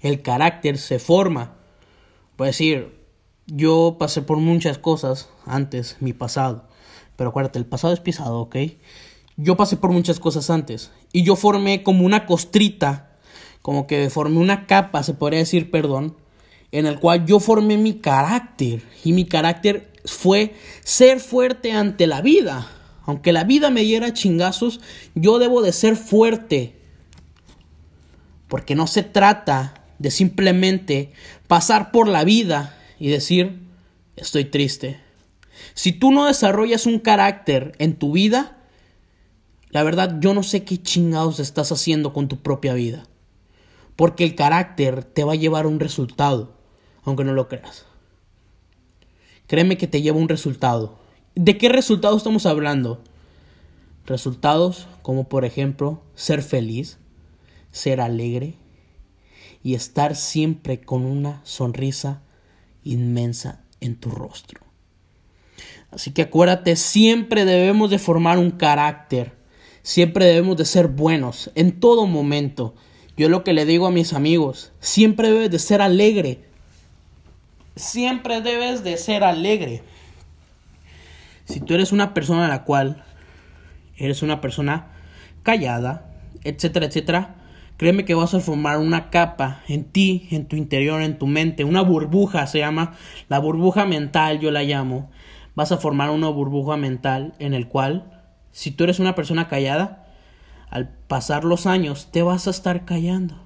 El 0.00 0.22
carácter 0.22 0.78
se 0.78 0.98
forma 0.98 1.56
Puedo 2.36 2.48
decir, 2.48 2.98
yo 3.46 3.96
pasé 3.98 4.22
por 4.22 4.38
muchas 4.38 4.78
cosas 4.78 5.28
antes, 5.46 5.96
mi 6.00 6.12
pasado. 6.12 6.68
Pero 7.16 7.30
acuérdate, 7.30 7.58
el 7.58 7.66
pasado 7.66 7.92
es 7.92 8.00
pisado, 8.00 8.40
¿ok? 8.40 8.56
Yo 9.36 9.56
pasé 9.56 9.76
por 9.76 9.90
muchas 9.90 10.18
cosas 10.18 10.50
antes. 10.50 10.90
Y 11.12 11.22
yo 11.22 11.36
formé 11.36 11.82
como 11.82 12.04
una 12.04 12.26
costrita, 12.26 13.16
como 13.62 13.86
que 13.86 14.10
formé 14.10 14.38
una 14.38 14.66
capa, 14.66 15.02
se 15.02 15.14
podría 15.14 15.40
decir, 15.40 15.70
perdón, 15.70 16.16
en 16.72 16.86
el 16.86 16.98
cual 16.98 17.24
yo 17.26 17.38
formé 17.38 17.76
mi 17.76 17.94
carácter. 17.94 18.82
Y 19.04 19.12
mi 19.12 19.26
carácter 19.26 19.92
fue 20.04 20.54
ser 20.82 21.20
fuerte 21.20 21.72
ante 21.72 22.06
la 22.06 22.20
vida. 22.20 22.68
Aunque 23.06 23.32
la 23.32 23.44
vida 23.44 23.70
me 23.70 23.82
diera 23.82 24.12
chingazos, 24.12 24.80
yo 25.14 25.38
debo 25.38 25.62
de 25.62 25.72
ser 25.72 25.96
fuerte. 25.96 26.80
Porque 28.48 28.74
no 28.74 28.86
se 28.86 29.02
trata 29.02 29.84
de 29.98 30.10
simplemente 30.10 31.12
pasar 31.46 31.90
por 31.90 32.08
la 32.08 32.24
vida 32.24 32.76
y 32.98 33.08
decir, 33.08 33.60
estoy 34.16 34.44
triste. 34.44 35.00
Si 35.74 35.92
tú 35.92 36.10
no 36.10 36.26
desarrollas 36.26 36.86
un 36.86 36.98
carácter 36.98 37.72
en 37.78 37.96
tu 37.96 38.12
vida, 38.12 38.58
la 39.70 39.82
verdad 39.82 40.18
yo 40.20 40.34
no 40.34 40.42
sé 40.42 40.64
qué 40.64 40.80
chingados 40.82 41.40
estás 41.40 41.72
haciendo 41.72 42.12
con 42.12 42.28
tu 42.28 42.38
propia 42.42 42.74
vida. 42.74 43.06
Porque 43.96 44.24
el 44.24 44.34
carácter 44.34 45.04
te 45.04 45.24
va 45.24 45.32
a 45.32 45.36
llevar 45.36 45.64
a 45.64 45.68
un 45.68 45.80
resultado, 45.80 46.54
aunque 47.04 47.24
no 47.24 47.32
lo 47.32 47.48
creas. 47.48 47.86
Créeme 49.46 49.76
que 49.76 49.86
te 49.86 50.02
lleva 50.02 50.18
un 50.18 50.28
resultado. 50.28 50.98
¿De 51.34 51.58
qué 51.58 51.68
resultado 51.68 52.16
estamos 52.16 52.46
hablando? 52.46 53.02
Resultados 54.06 54.86
como 55.02 55.28
por 55.28 55.44
ejemplo 55.44 56.02
ser 56.14 56.42
feliz, 56.42 56.98
ser 57.70 58.00
alegre, 58.00 58.54
y 59.64 59.74
estar 59.74 60.14
siempre 60.14 60.82
con 60.82 61.04
una 61.06 61.40
sonrisa 61.42 62.20
inmensa 62.84 63.62
en 63.80 63.96
tu 63.96 64.10
rostro. 64.10 64.60
Así 65.90 66.12
que 66.12 66.22
acuérdate, 66.22 66.76
siempre 66.76 67.44
debemos 67.44 67.90
de 67.90 67.98
formar 67.98 68.38
un 68.38 68.50
carácter, 68.50 69.32
siempre 69.82 70.26
debemos 70.26 70.58
de 70.58 70.66
ser 70.66 70.88
buenos 70.88 71.50
en 71.54 71.80
todo 71.80 72.06
momento. 72.06 72.74
Yo 73.16 73.28
lo 73.28 73.42
que 73.42 73.54
le 73.54 73.64
digo 73.64 73.86
a 73.86 73.90
mis 73.90 74.12
amigos, 74.12 74.72
siempre 74.80 75.30
debes 75.30 75.50
de 75.50 75.58
ser 75.58 75.80
alegre, 75.80 76.44
siempre 77.74 78.42
debes 78.42 78.84
de 78.84 78.98
ser 78.98 79.24
alegre. 79.24 79.82
Si 81.46 81.60
tú 81.60 81.74
eres 81.74 81.90
una 81.90 82.12
persona 82.12 82.46
a 82.46 82.48
la 82.48 82.64
cual 82.64 83.02
eres 83.96 84.22
una 84.22 84.42
persona 84.42 84.88
callada, 85.42 86.12
etcétera, 86.42 86.86
etcétera, 86.86 87.36
créeme 87.76 88.04
que 88.04 88.14
vas 88.14 88.34
a 88.34 88.40
formar 88.40 88.78
una 88.78 89.10
capa 89.10 89.62
en 89.68 89.84
ti, 89.84 90.28
en 90.30 90.46
tu 90.46 90.56
interior, 90.56 91.02
en 91.02 91.18
tu 91.18 91.26
mente, 91.26 91.64
una 91.64 91.82
burbuja 91.82 92.46
se 92.46 92.58
llama, 92.58 92.94
la 93.28 93.38
burbuja 93.38 93.84
mental 93.84 94.40
yo 94.40 94.50
la 94.50 94.62
llamo. 94.62 95.10
Vas 95.54 95.72
a 95.72 95.78
formar 95.78 96.10
una 96.10 96.28
burbuja 96.28 96.76
mental 96.76 97.34
en 97.38 97.54
el 97.54 97.68
cual, 97.68 98.24
si 98.52 98.70
tú 98.70 98.84
eres 98.84 98.98
una 98.98 99.14
persona 99.14 99.48
callada, 99.48 100.06
al 100.68 100.88
pasar 100.88 101.44
los 101.44 101.66
años 101.66 102.08
te 102.10 102.22
vas 102.22 102.46
a 102.46 102.50
estar 102.50 102.84
callando, 102.84 103.40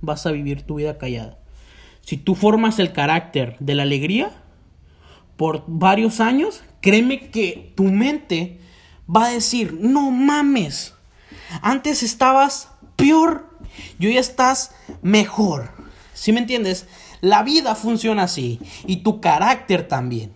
vas 0.00 0.24
a 0.26 0.32
vivir 0.32 0.62
tu 0.62 0.76
vida 0.76 0.96
callada. 0.96 1.38
Si 2.00 2.16
tú 2.16 2.34
formas 2.34 2.78
el 2.78 2.92
carácter 2.92 3.56
de 3.60 3.74
la 3.74 3.82
alegría 3.82 4.30
por 5.36 5.64
varios 5.66 6.20
años, 6.20 6.62
créeme 6.80 7.30
que 7.30 7.72
tu 7.76 7.84
mente 7.84 8.60
va 9.14 9.26
a 9.26 9.30
decir, 9.30 9.78
no 9.80 10.10
mames, 10.10 10.94
antes 11.60 12.02
estabas 12.02 12.70
peor 12.96 13.49
y 13.98 14.06
hoy 14.06 14.16
estás 14.16 14.74
mejor. 15.02 15.70
¿Sí 16.14 16.32
me 16.32 16.40
entiendes? 16.40 16.86
La 17.20 17.42
vida 17.42 17.74
funciona 17.74 18.24
así 18.24 18.60
y 18.86 18.98
tu 18.98 19.20
carácter 19.20 19.88
también. 19.88 20.32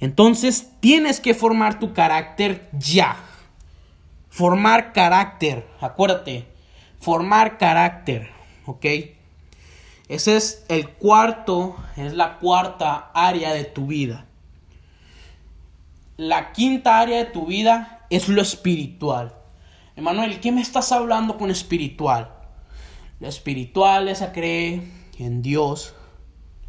Entonces 0.00 0.70
tienes 0.80 1.20
que 1.20 1.34
formar 1.34 1.78
tu 1.78 1.92
carácter 1.92 2.68
ya. 2.72 3.16
Formar 4.30 4.92
carácter, 4.92 5.66
acuérdate, 5.80 6.46
formar 7.00 7.58
carácter, 7.58 8.30
¿ok? 8.66 8.86
Ese 10.08 10.36
es 10.36 10.64
el 10.68 10.90
cuarto, 10.90 11.76
es 11.96 12.14
la 12.14 12.38
cuarta 12.38 13.10
área 13.14 13.52
de 13.52 13.64
tu 13.64 13.88
vida. 13.88 14.26
La 16.16 16.52
quinta 16.52 17.00
área 17.00 17.18
de 17.18 17.26
tu 17.26 17.46
vida 17.46 18.06
es 18.10 18.28
lo 18.28 18.40
espiritual. 18.40 19.34
Emanuel, 19.98 20.38
¿qué 20.38 20.52
me 20.52 20.60
estás 20.60 20.92
hablando 20.92 21.36
con 21.38 21.50
espiritual? 21.50 22.30
Lo 23.18 23.26
espiritual 23.26 24.06
es 24.06 24.22
a 24.22 24.30
creer 24.30 24.82
en 25.18 25.42
Dios, 25.42 25.92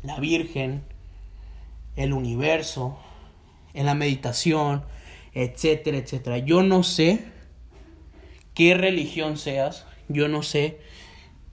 la 0.01 0.19
Virgen, 0.19 0.83
el 1.95 2.13
universo, 2.13 2.97
en 3.75 3.85
la 3.85 3.93
meditación, 3.93 4.83
etcétera, 5.35 5.97
etcétera. 5.97 6.39
Yo 6.39 6.63
no 6.63 6.81
sé 6.81 7.23
qué 8.55 8.73
religión 8.73 9.37
seas, 9.37 9.85
yo 10.07 10.27
no 10.27 10.41
sé 10.41 10.79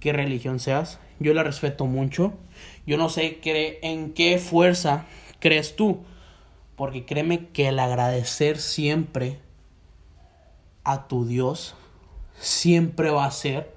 qué 0.00 0.14
religión 0.14 0.60
seas, 0.60 0.98
yo 1.20 1.34
la 1.34 1.42
respeto 1.42 1.84
mucho, 1.84 2.32
yo 2.86 2.96
no 2.96 3.10
sé 3.10 3.38
en 3.82 4.14
qué 4.14 4.38
fuerza 4.38 5.04
crees 5.40 5.76
tú, 5.76 6.04
porque 6.74 7.04
créeme 7.04 7.48
que 7.48 7.68
el 7.68 7.78
agradecer 7.80 8.60
siempre 8.60 9.44
a 10.86 11.08
tu 11.08 11.26
Dios 11.26 11.74
siempre 12.38 13.10
va 13.10 13.26
a 13.26 13.30
ser 13.32 13.74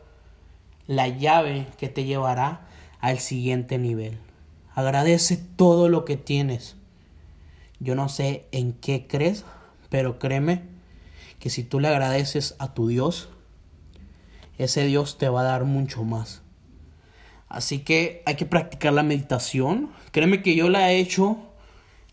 la 0.86 1.08
llave 1.08 1.68
que 1.78 1.90
te 1.90 2.06
llevará 2.06 2.68
al 3.02 3.18
siguiente 3.18 3.80
nivel. 3.80 4.20
Agradece 4.76 5.38
todo 5.38 5.90
lo 5.90 6.06
que 6.06 6.18
tienes. 6.18 6.76
Yo 7.80 7.96
no 7.96 8.10
sé 8.10 8.46
en 8.52 8.74
qué 8.74 9.08
crees, 9.08 9.44
pero 9.90 10.20
créeme 10.20 10.62
que 11.40 11.50
si 11.50 11.64
tú 11.64 11.80
le 11.80 11.88
agradeces 11.88 12.56
a 12.60 12.76
tu 12.76 12.88
Dios, 12.88 13.30
ese 14.60 14.86
Dios 14.86 15.18
te 15.18 15.30
va 15.30 15.42
a 15.42 15.46
dar 15.46 15.64
mucho 15.64 16.04
más. 16.04 16.44
Así 17.48 17.80
que 17.80 18.22
hay 18.28 18.36
que 18.36 18.46
practicar 18.46 18.94
la 18.94 19.02
meditación. 19.02 19.90
Créeme 20.12 20.44
que 20.44 20.56
yo 20.56 20.70
la 20.70 20.92
he 20.92 21.00
hecho, 21.00 21.38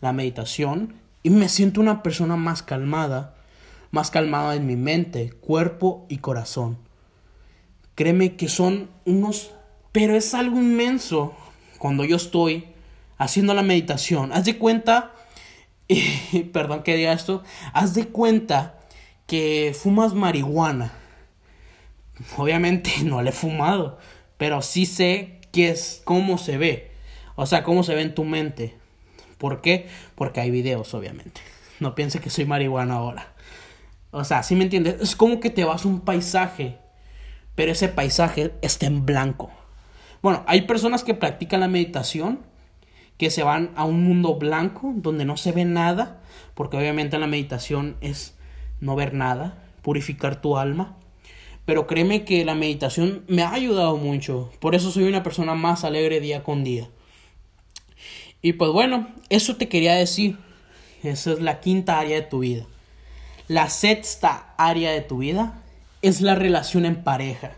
la 0.01 0.15
meditación, 0.15 0.95
y 1.23 1.29
me 1.29 1.51
siento 1.51 1.83
una 1.83 2.03
persona 2.03 2.37
más 2.37 2.63
calmada 2.63 3.36
más 3.91 4.11
calmada 4.11 4.55
en 4.55 4.67
mi 4.67 4.77
mente, 4.77 5.31
cuerpo 5.31 6.07
y 6.09 6.19
corazón. 6.19 6.79
Créeme 7.95 8.37
que 8.37 8.49
son 8.49 8.91
unos... 9.05 9.53
Pero 9.93 10.15
es 10.17 10.35
algo 10.35 10.59
inmenso 10.59 11.35
cuando 11.79 12.05
yo 12.05 12.17
estoy 12.17 12.67
haciendo 13.19 13.55
la 13.55 13.63
meditación. 13.63 14.33
Haz 14.33 14.45
de 14.45 14.59
cuenta... 14.59 15.13
perdón 16.53 16.83
que 16.83 16.97
diga 16.97 17.13
esto. 17.13 17.43
Haz 17.73 17.95
de 17.95 18.09
cuenta 18.09 18.81
que 19.27 19.75
fumas 19.79 20.15
marihuana. 20.15 20.93
Obviamente 22.37 22.91
no 23.05 23.23
le 23.23 23.31
he 23.31 23.33
fumado, 23.33 23.99
pero 24.37 24.63
sí 24.63 24.87
sé 24.87 25.41
que 25.53 25.71
es 25.71 26.03
cómo 26.05 26.39
se 26.39 26.59
ve. 26.59 26.91
O 27.35 27.47
sea, 27.47 27.63
cómo 27.63 27.83
se 27.83 27.95
ve 27.95 28.03
en 28.03 28.15
tu 28.15 28.25
mente. 28.25 28.75
¿Por 29.39 29.61
qué? 29.61 29.89
Porque 30.15 30.41
hay 30.41 30.51
videos, 30.51 30.95
obviamente. 30.95 31.41
No 31.81 31.95
piense 31.95 32.21
que 32.21 32.31
soy 32.31 32.47
marihuana 32.47 32.95
ahora. 32.95 33.35
O 34.11 34.25
sea, 34.25 34.43
¿sí 34.43 34.55
me 34.55 34.65
entiendes? 34.65 34.97
Es 35.01 35.17
como 35.17 35.41
que 35.41 35.51
te 35.51 35.65
vas 35.65 35.85
a 35.85 35.89
un 35.89 36.01
paisaje, 36.01 36.79
pero 37.55 37.73
ese 37.73 37.89
paisaje 37.89 38.55
está 38.63 38.87
en 38.87 39.05
blanco. 39.05 39.51
Bueno, 40.23 40.43
hay 40.47 40.63
personas 40.63 41.05
que 41.05 41.15
practican 41.15 41.61
la 41.61 41.69
meditación, 41.69 42.41
que 43.19 43.31
se 43.31 43.43
van 43.43 43.71
a 43.77 43.85
un 43.85 44.03
mundo 44.05 44.35
blanco, 44.35 44.93
donde 44.97 45.25
no 45.25 45.37
se 45.37 45.53
ve 45.53 45.65
nada, 45.65 46.21
porque 46.55 46.77
obviamente 46.77 47.19
la 47.19 47.27
meditación 47.27 47.97
es 48.01 48.35
no 48.81 48.97
ver 48.97 49.15
nada, 49.15 49.63
purificar 49.83 50.41
tu 50.41 50.57
alma. 50.57 50.97
Pero 51.65 51.87
créeme 51.87 52.25
que 52.25 52.45
la 52.45 52.55
meditación 52.55 53.25
me 53.29 53.43
ha 53.43 53.53
ayudado 53.53 53.97
mucho. 53.97 54.51
Por 54.61 54.75
eso 54.75 54.91
soy 54.91 55.05
una 55.05 55.23
persona 55.23 55.55
más 55.55 55.85
alegre 55.85 56.21
día 56.21 56.45
con 56.45 56.63
día. 56.63 56.89
Y 58.41 58.53
pues 58.53 58.71
bueno, 58.71 59.09
eso 59.29 59.57
te 59.57 59.69
quería 59.69 59.95
decir. 59.95 60.39
Esa 61.03 61.33
es 61.33 61.41
la 61.41 61.61
quinta 61.61 61.99
área 61.99 62.17
de 62.17 62.23
tu 62.23 62.41
vida. 62.41 62.67
La 63.49 63.71
sexta 63.71 64.55
área 64.57 64.91
de 64.91 65.03
tu 65.03 65.19
vida 65.19 65.63
es 66.03 66.21
la 66.21 66.35
relación 66.35 66.85
en 66.85 67.05
pareja. 67.05 67.53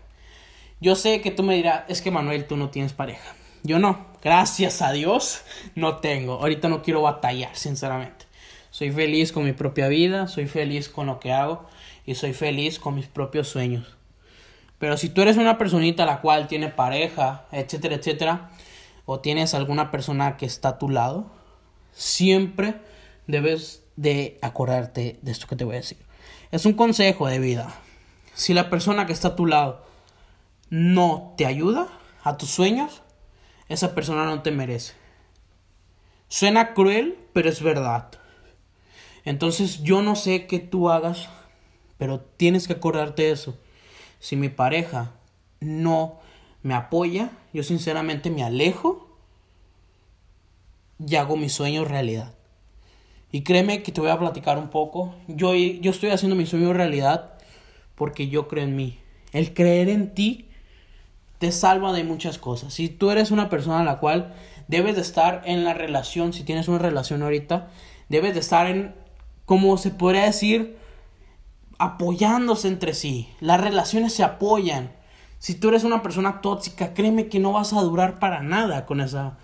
Yo 0.79 0.95
sé 0.95 1.19
que 1.21 1.31
tú 1.31 1.41
me 1.41 1.55
dirás, 1.55 1.85
es 1.87 2.03
que 2.03 2.11
Manuel, 2.11 2.45
tú 2.45 2.57
no 2.57 2.69
tienes 2.69 2.93
pareja. 2.93 3.35
Yo 3.63 3.79
no, 3.79 4.05
gracias 4.21 4.83
a 4.83 4.91
Dios, 4.91 5.41
no 5.73 5.97
tengo. 5.97 6.33
Ahorita 6.33 6.69
no 6.69 6.83
quiero 6.83 7.01
batallar, 7.01 7.55
sinceramente. 7.55 8.27
Soy 8.69 8.91
feliz 8.91 9.31
con 9.31 9.45
mi 9.45 9.51
propia 9.53 9.87
vida, 9.87 10.27
soy 10.27 10.45
feliz 10.45 10.89
con 10.89 11.07
lo 11.07 11.19
que 11.19 11.31
hago 11.31 11.65
y 12.05 12.13
soy 12.13 12.33
feliz 12.33 12.77
con 12.77 12.93
mis 12.93 13.07
propios 13.07 13.47
sueños. 13.47 13.97
Pero 14.77 14.95
si 14.95 15.09
tú 15.09 15.23
eres 15.23 15.37
una 15.37 15.57
personita 15.57 16.05
la 16.05 16.21
cual 16.21 16.47
tiene 16.47 16.69
pareja, 16.69 17.47
etcétera, 17.51 17.95
etcétera, 17.95 18.51
o 19.05 19.21
tienes 19.21 19.55
alguna 19.55 19.89
persona 19.89 20.37
que 20.37 20.45
está 20.45 20.69
a 20.69 20.77
tu 20.77 20.87
lado, 20.87 21.31
siempre 21.93 22.75
debes 23.25 23.83
de 23.99 24.39
acordarte 24.41 25.19
de 25.21 25.31
esto 25.31 25.45
que 25.45 25.57
te 25.57 25.65
voy 25.65 25.75
a 25.75 25.79
decir. 25.79 25.97
Es 26.51 26.65
un 26.65 26.71
consejo 26.71 27.27
de 27.27 27.37
vida. 27.37 27.75
Si 28.33 28.53
la 28.53 28.69
persona 28.69 29.05
que 29.05 29.11
está 29.11 29.29
a 29.29 29.35
tu 29.35 29.45
lado 29.45 29.83
no 30.69 31.33
te 31.37 31.45
ayuda 31.45 31.89
a 32.23 32.37
tus 32.37 32.49
sueños, 32.49 33.01
esa 33.67 33.93
persona 33.93 34.23
no 34.23 34.41
te 34.41 34.51
merece. 34.51 34.93
Suena 36.29 36.73
cruel, 36.73 37.19
pero 37.33 37.49
es 37.49 37.61
verdad. 37.61 38.09
Entonces 39.25 39.83
yo 39.83 40.01
no 40.01 40.15
sé 40.15 40.47
qué 40.47 40.59
tú 40.59 40.89
hagas, 40.89 41.27
pero 41.97 42.21
tienes 42.21 42.67
que 42.67 42.73
acordarte 42.73 43.23
de 43.23 43.31
eso. 43.31 43.57
Si 44.19 44.37
mi 44.37 44.47
pareja 44.47 45.11
no 45.59 46.21
me 46.63 46.73
apoya, 46.73 47.31
yo 47.51 47.63
sinceramente 47.63 48.29
me 48.29 48.45
alejo 48.45 49.17
y 51.05 51.17
hago 51.17 51.35
mi 51.35 51.49
sueño 51.49 51.83
realidad. 51.83 52.38
Y 53.31 53.41
créeme 53.41 53.83
que 53.83 53.91
te 53.91 54.01
voy 54.01 54.09
a 54.09 54.17
platicar 54.17 54.57
un 54.57 54.69
poco. 54.69 55.13
Yo, 55.27 55.53
yo 55.53 55.91
estoy 55.91 56.09
haciendo 56.09 56.35
mi 56.35 56.45
sueño 56.45 56.73
realidad 56.73 57.33
porque 57.95 58.27
yo 58.27 58.47
creo 58.47 58.63
en 58.63 58.75
mí. 58.75 58.99
El 59.33 59.53
creer 59.53 59.89
en 59.89 60.13
ti 60.13 60.49
te 61.37 61.51
salva 61.51 61.93
de 61.93 62.03
muchas 62.03 62.37
cosas. 62.37 62.73
Si 62.73 62.89
tú 62.89 63.11
eres 63.11 63.31
una 63.31 63.49
persona 63.49 63.81
a 63.81 63.83
la 63.83 63.99
cual 63.99 64.33
debes 64.67 64.95
de 64.95 65.01
estar 65.01 65.41
en 65.45 65.63
la 65.63 65.73
relación, 65.73 66.33
si 66.33 66.43
tienes 66.43 66.67
una 66.67 66.79
relación 66.79 67.23
ahorita, 67.23 67.69
debes 68.09 68.33
de 68.33 68.39
estar 68.39 68.67
en, 68.67 68.95
como 69.45 69.77
se 69.77 69.91
podría 69.91 70.25
decir, 70.25 70.77
apoyándose 71.77 72.67
entre 72.67 72.93
sí. 72.93 73.29
Las 73.39 73.61
relaciones 73.61 74.13
se 74.13 74.23
apoyan. 74.23 74.91
Si 75.39 75.55
tú 75.55 75.69
eres 75.69 75.85
una 75.85 76.01
persona 76.03 76.41
tóxica, 76.41 76.93
créeme 76.93 77.27
que 77.27 77.39
no 77.39 77.53
vas 77.53 77.73
a 77.73 77.81
durar 77.81 78.19
para 78.19 78.43
nada 78.43 78.85
con 78.85 78.99
esa, 78.99 79.37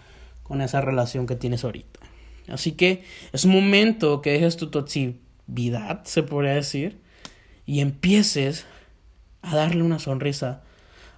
con 0.44 0.62
esa 0.62 0.82
relación 0.82 1.26
que 1.26 1.36
tienes 1.36 1.64
ahorita. 1.64 2.02
Así 2.48 2.74
que 2.74 3.04
es 3.34 3.46
momento 3.46 4.22
que 4.22 4.32
dejes 4.32 4.58
tu 4.58 4.70
toxicidad, 4.70 6.04
se 6.04 6.24
podría 6.24 6.54
decir, 6.54 7.02
y 7.66 7.80
empieces 7.80 8.66
a 9.42 9.56
darle 9.56 9.82
una 9.82 10.00
sonrisa 10.00 10.62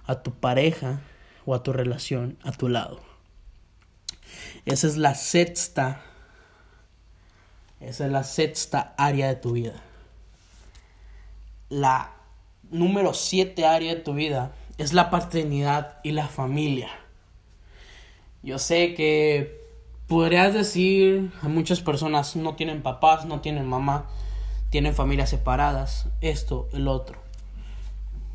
a 0.06 0.22
tu 0.22 0.32
pareja 0.32 1.00
o 1.44 1.54
a 1.54 1.62
tu 1.62 1.72
relación 1.72 2.38
a 2.42 2.52
tu 2.52 2.68
lado. 2.68 3.00
Esa 4.64 4.86
es 4.86 4.96
la 4.96 5.14
sexta. 5.14 6.02
Esa 7.80 8.06
es 8.06 8.12
la 8.12 8.24
sexta 8.24 8.94
área 8.96 9.28
de 9.28 9.36
tu 9.36 9.52
vida. 9.52 9.82
La 11.68 12.12
número 12.70 13.14
siete 13.14 13.66
área 13.66 13.94
de 13.94 14.00
tu 14.00 14.14
vida 14.14 14.52
es 14.78 14.92
la 14.92 15.10
paternidad 15.10 15.98
y 16.02 16.12
la 16.12 16.28
familia. 16.28 16.90
Yo 18.42 18.58
sé 18.58 18.94
que 18.94 19.67
podrías 20.08 20.54
decir 20.54 21.30
a 21.42 21.48
muchas 21.48 21.80
personas 21.80 22.34
no 22.34 22.56
tienen 22.56 22.82
papás, 22.82 23.26
no 23.26 23.40
tienen 23.40 23.66
mamá, 23.66 24.06
tienen 24.70 24.94
familias 24.94 25.30
separadas, 25.30 26.08
esto, 26.20 26.68
el 26.72 26.88
otro. 26.88 27.18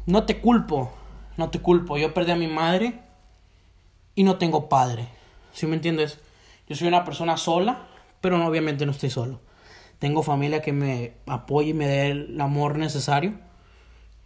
No 0.06 0.25
te 0.25 0.39
culpo, 0.39 0.94
no 1.36 1.50
te 1.50 1.60
culpo. 1.60 1.98
Yo 1.98 2.13
perdí 2.13 2.32
a 2.32 2.36
mi 2.36 2.48
madre 2.48 3.00
y 4.15 4.24
no 4.24 4.38
tengo 4.38 4.70
padre. 4.70 5.08
¿Sí 5.51 5.65
me 5.65 5.75
entiendes? 5.75 6.20
Yo 6.70 6.75
soy 6.75 6.88
una 6.88 7.03
persona 7.03 7.38
sola, 7.38 7.88
pero 8.22 8.44
obviamente 8.46 8.86
no 8.86 8.92
estoy 8.92 9.10
solo. 9.10 9.42
Tengo 10.00 10.22
familia 10.22 10.62
que 10.62 10.74
me 10.74 11.13
apoya 11.25 11.70
y 11.70 11.74
me 11.74 11.88
dé 11.88 12.12
el 12.12 12.42
amor 12.42 12.77
necesario. 12.77 13.34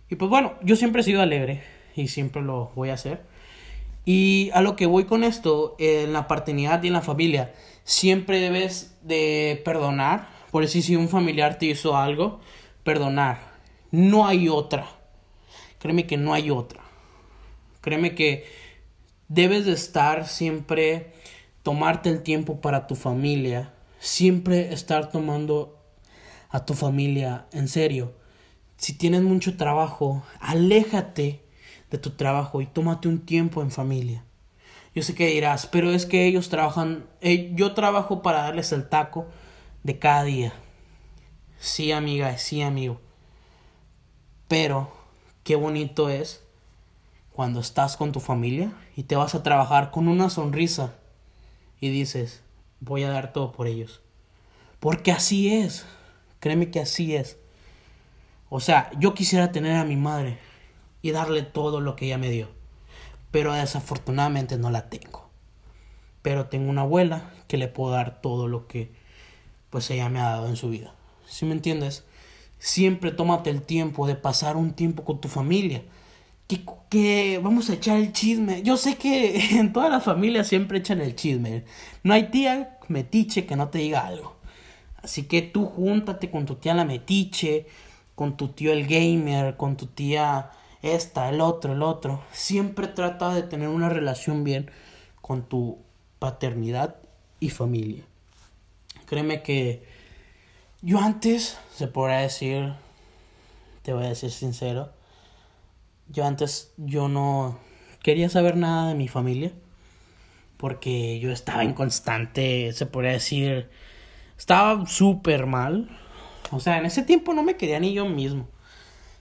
Y 0.09 0.15
pues 0.15 0.29
bueno, 0.29 0.53
yo 0.63 0.75
siempre 0.75 1.01
he 1.01 1.05
sido 1.05 1.21
alegre 1.21 1.63
y 1.95 2.07
siempre 2.07 2.41
lo 2.41 2.71
voy 2.75 2.89
a 2.89 2.95
hacer. 2.95 3.23
Y 4.07 4.51
a 4.53 4.61
lo 4.61 4.77
que 4.77 4.85
voy 4.85 5.03
con 5.03 5.25
esto, 5.25 5.75
en 5.79 6.13
la 6.13 6.29
paternidad 6.29 6.81
y 6.81 6.87
en 6.87 6.93
la 6.93 7.01
familia, 7.01 7.53
siempre 7.83 8.39
debes 8.39 8.95
de 9.01 9.61
perdonar. 9.65 10.29
Por 10.49 10.63
decir, 10.63 10.81
si 10.81 10.95
un 10.95 11.09
familiar 11.09 11.59
te 11.59 11.65
hizo 11.65 11.97
algo, 11.97 12.39
perdonar. 12.85 13.39
No 13.91 14.25
hay 14.25 14.47
otra. 14.47 14.87
Créeme 15.77 16.07
que 16.07 16.15
no 16.15 16.33
hay 16.33 16.51
otra. 16.51 16.79
Créeme 17.81 18.15
que 18.15 18.45
debes 19.27 19.65
de 19.65 19.73
estar 19.73 20.25
siempre, 20.25 21.11
tomarte 21.61 22.09
el 22.09 22.23
tiempo 22.23 22.61
para 22.61 22.87
tu 22.87 22.95
familia. 22.95 23.73
Siempre 23.99 24.71
estar 24.71 25.11
tomando 25.11 25.83
a 26.49 26.65
tu 26.65 26.75
familia 26.75 27.47
en 27.51 27.67
serio. 27.67 28.13
Si 28.77 28.93
tienes 28.93 29.23
mucho 29.23 29.57
trabajo, 29.57 30.23
aléjate 30.39 31.41
de 31.91 31.97
tu 31.97 32.11
trabajo 32.11 32.61
y 32.61 32.65
tómate 32.65 33.07
un 33.07 33.19
tiempo 33.19 33.61
en 33.61 33.71
familia. 33.71 34.23
Yo 34.93 35.03
sé 35.03 35.15
que 35.15 35.27
dirás, 35.27 35.67
pero 35.67 35.91
es 35.91 36.05
que 36.05 36.25
ellos 36.25 36.49
trabajan, 36.49 37.05
eh, 37.21 37.51
yo 37.53 37.73
trabajo 37.73 38.21
para 38.21 38.41
darles 38.41 38.71
el 38.71 38.89
taco 38.89 39.27
de 39.83 39.99
cada 39.99 40.23
día. 40.23 40.53
Sí, 41.59 41.91
amiga, 41.91 42.37
sí, 42.37 42.61
amigo. 42.61 42.99
Pero 44.47 44.91
qué 45.43 45.55
bonito 45.55 46.09
es 46.09 46.43
cuando 47.31 47.59
estás 47.59 47.97
con 47.97 48.11
tu 48.11 48.19
familia 48.19 48.71
y 48.95 49.03
te 49.03 49.15
vas 49.15 49.35
a 49.35 49.43
trabajar 49.43 49.91
con 49.91 50.07
una 50.07 50.29
sonrisa 50.29 50.95
y 51.79 51.89
dices, 51.89 52.41
voy 52.79 53.03
a 53.03 53.11
dar 53.11 53.33
todo 53.33 53.51
por 53.51 53.67
ellos. 53.67 54.01
Porque 54.79 55.11
así 55.11 55.53
es. 55.53 55.85
Créeme 56.39 56.71
que 56.71 56.79
así 56.79 57.15
es. 57.15 57.37
O 58.49 58.59
sea, 58.59 58.89
yo 58.99 59.13
quisiera 59.13 59.51
tener 59.51 59.75
a 59.75 59.83
mi 59.83 59.95
madre 59.95 60.39
y 61.07 61.11
darle 61.11 61.41
todo 61.41 61.79
lo 61.79 61.95
que 61.95 62.05
ella 62.05 62.17
me 62.17 62.29
dio. 62.29 62.49
Pero 63.31 63.53
desafortunadamente 63.53 64.57
no 64.57 64.69
la 64.69 64.89
tengo. 64.89 65.29
Pero 66.21 66.47
tengo 66.47 66.69
una 66.69 66.81
abuela 66.81 67.31
que 67.47 67.57
le 67.57 67.69
puedo 67.69 67.91
dar 67.91 68.21
todo 68.21 68.47
lo 68.47 68.67
que 68.67 68.91
pues 69.69 69.89
ella 69.89 70.09
me 70.09 70.19
ha 70.19 70.29
dado 70.29 70.47
en 70.47 70.57
su 70.57 70.69
vida. 70.69 70.93
¿Sí 71.25 71.45
me 71.45 71.53
entiendes? 71.53 72.03
Siempre 72.59 73.11
tómate 73.11 73.49
el 73.49 73.61
tiempo 73.61 74.07
de 74.07 74.15
pasar 74.15 74.57
un 74.57 74.73
tiempo 74.73 75.05
con 75.05 75.21
tu 75.21 75.29
familia. 75.29 75.83
Que, 76.89 77.39
vamos 77.41 77.69
a 77.69 77.73
echar 77.73 77.97
el 77.97 78.11
chisme. 78.11 78.63
Yo 78.63 78.75
sé 78.77 78.95
que 78.95 79.57
en 79.59 79.71
todas 79.71 79.89
las 79.89 80.03
familias 80.03 80.47
siempre 80.47 80.79
echan 80.79 80.99
el 80.99 81.15
chisme. 81.15 81.63
No 82.03 82.13
hay 82.13 82.29
tía 82.31 82.79
metiche 82.89 83.45
que 83.45 83.55
no 83.55 83.69
te 83.69 83.79
diga 83.79 84.05
algo. 84.05 84.35
Así 85.01 85.23
que 85.23 85.41
tú 85.41 85.65
júntate 85.65 86.29
con 86.29 86.45
tu 86.45 86.55
tía 86.55 86.73
la 86.73 86.85
metiche, 86.85 87.67
con 88.15 88.35
tu 88.35 88.49
tío 88.49 88.73
el 88.73 88.87
gamer, 88.87 89.55
con 89.57 89.77
tu 89.77 89.85
tía 89.85 90.51
esta, 90.81 91.29
el 91.29 91.41
otro, 91.41 91.73
el 91.73 91.83
otro. 91.83 92.23
Siempre 92.31 92.87
trata 92.87 93.33
de 93.33 93.43
tener 93.43 93.69
una 93.69 93.89
relación 93.89 94.43
bien 94.43 94.71
con 95.21 95.43
tu 95.43 95.79
paternidad 96.19 96.95
y 97.39 97.49
familia. 97.49 98.03
Créeme 99.05 99.41
que 99.41 99.85
yo 100.81 100.99
antes, 100.99 101.57
se 101.73 101.87
podría 101.87 102.19
decir, 102.19 102.73
te 103.81 103.93
voy 103.93 104.05
a 104.05 104.09
decir 104.09 104.31
sincero, 104.31 104.91
yo 106.09 106.25
antes 106.25 106.73
yo 106.77 107.09
no 107.09 107.59
quería 108.03 108.29
saber 108.29 108.55
nada 108.57 108.89
de 108.89 108.95
mi 108.95 109.07
familia 109.07 109.51
porque 110.57 111.19
yo 111.19 111.31
estaba 111.31 111.63
en 111.63 111.73
constante, 111.73 112.73
se 112.73 112.85
podría 112.85 113.11
decir, 113.11 113.69
estaba 114.37 114.85
súper 114.87 115.45
mal. 115.45 115.89
O 116.51 116.59
sea, 116.59 116.77
en 116.77 116.85
ese 116.85 117.03
tiempo 117.03 117.33
no 117.33 117.43
me 117.43 117.57
quería 117.57 117.79
ni 117.79 117.93
yo 117.93 118.05
mismo. 118.05 118.47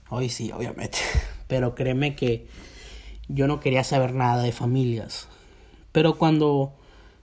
Hoy 0.08 0.28
sí, 0.30 0.50
obviamente. 0.52 0.98
Pero 1.46 1.74
créeme 1.74 2.16
que 2.16 2.46
yo 3.28 3.46
no 3.46 3.60
quería 3.60 3.84
saber 3.84 4.14
nada 4.14 4.42
de 4.42 4.52
familias. 4.52 5.28
Pero 5.92 6.18
cuando 6.18 6.74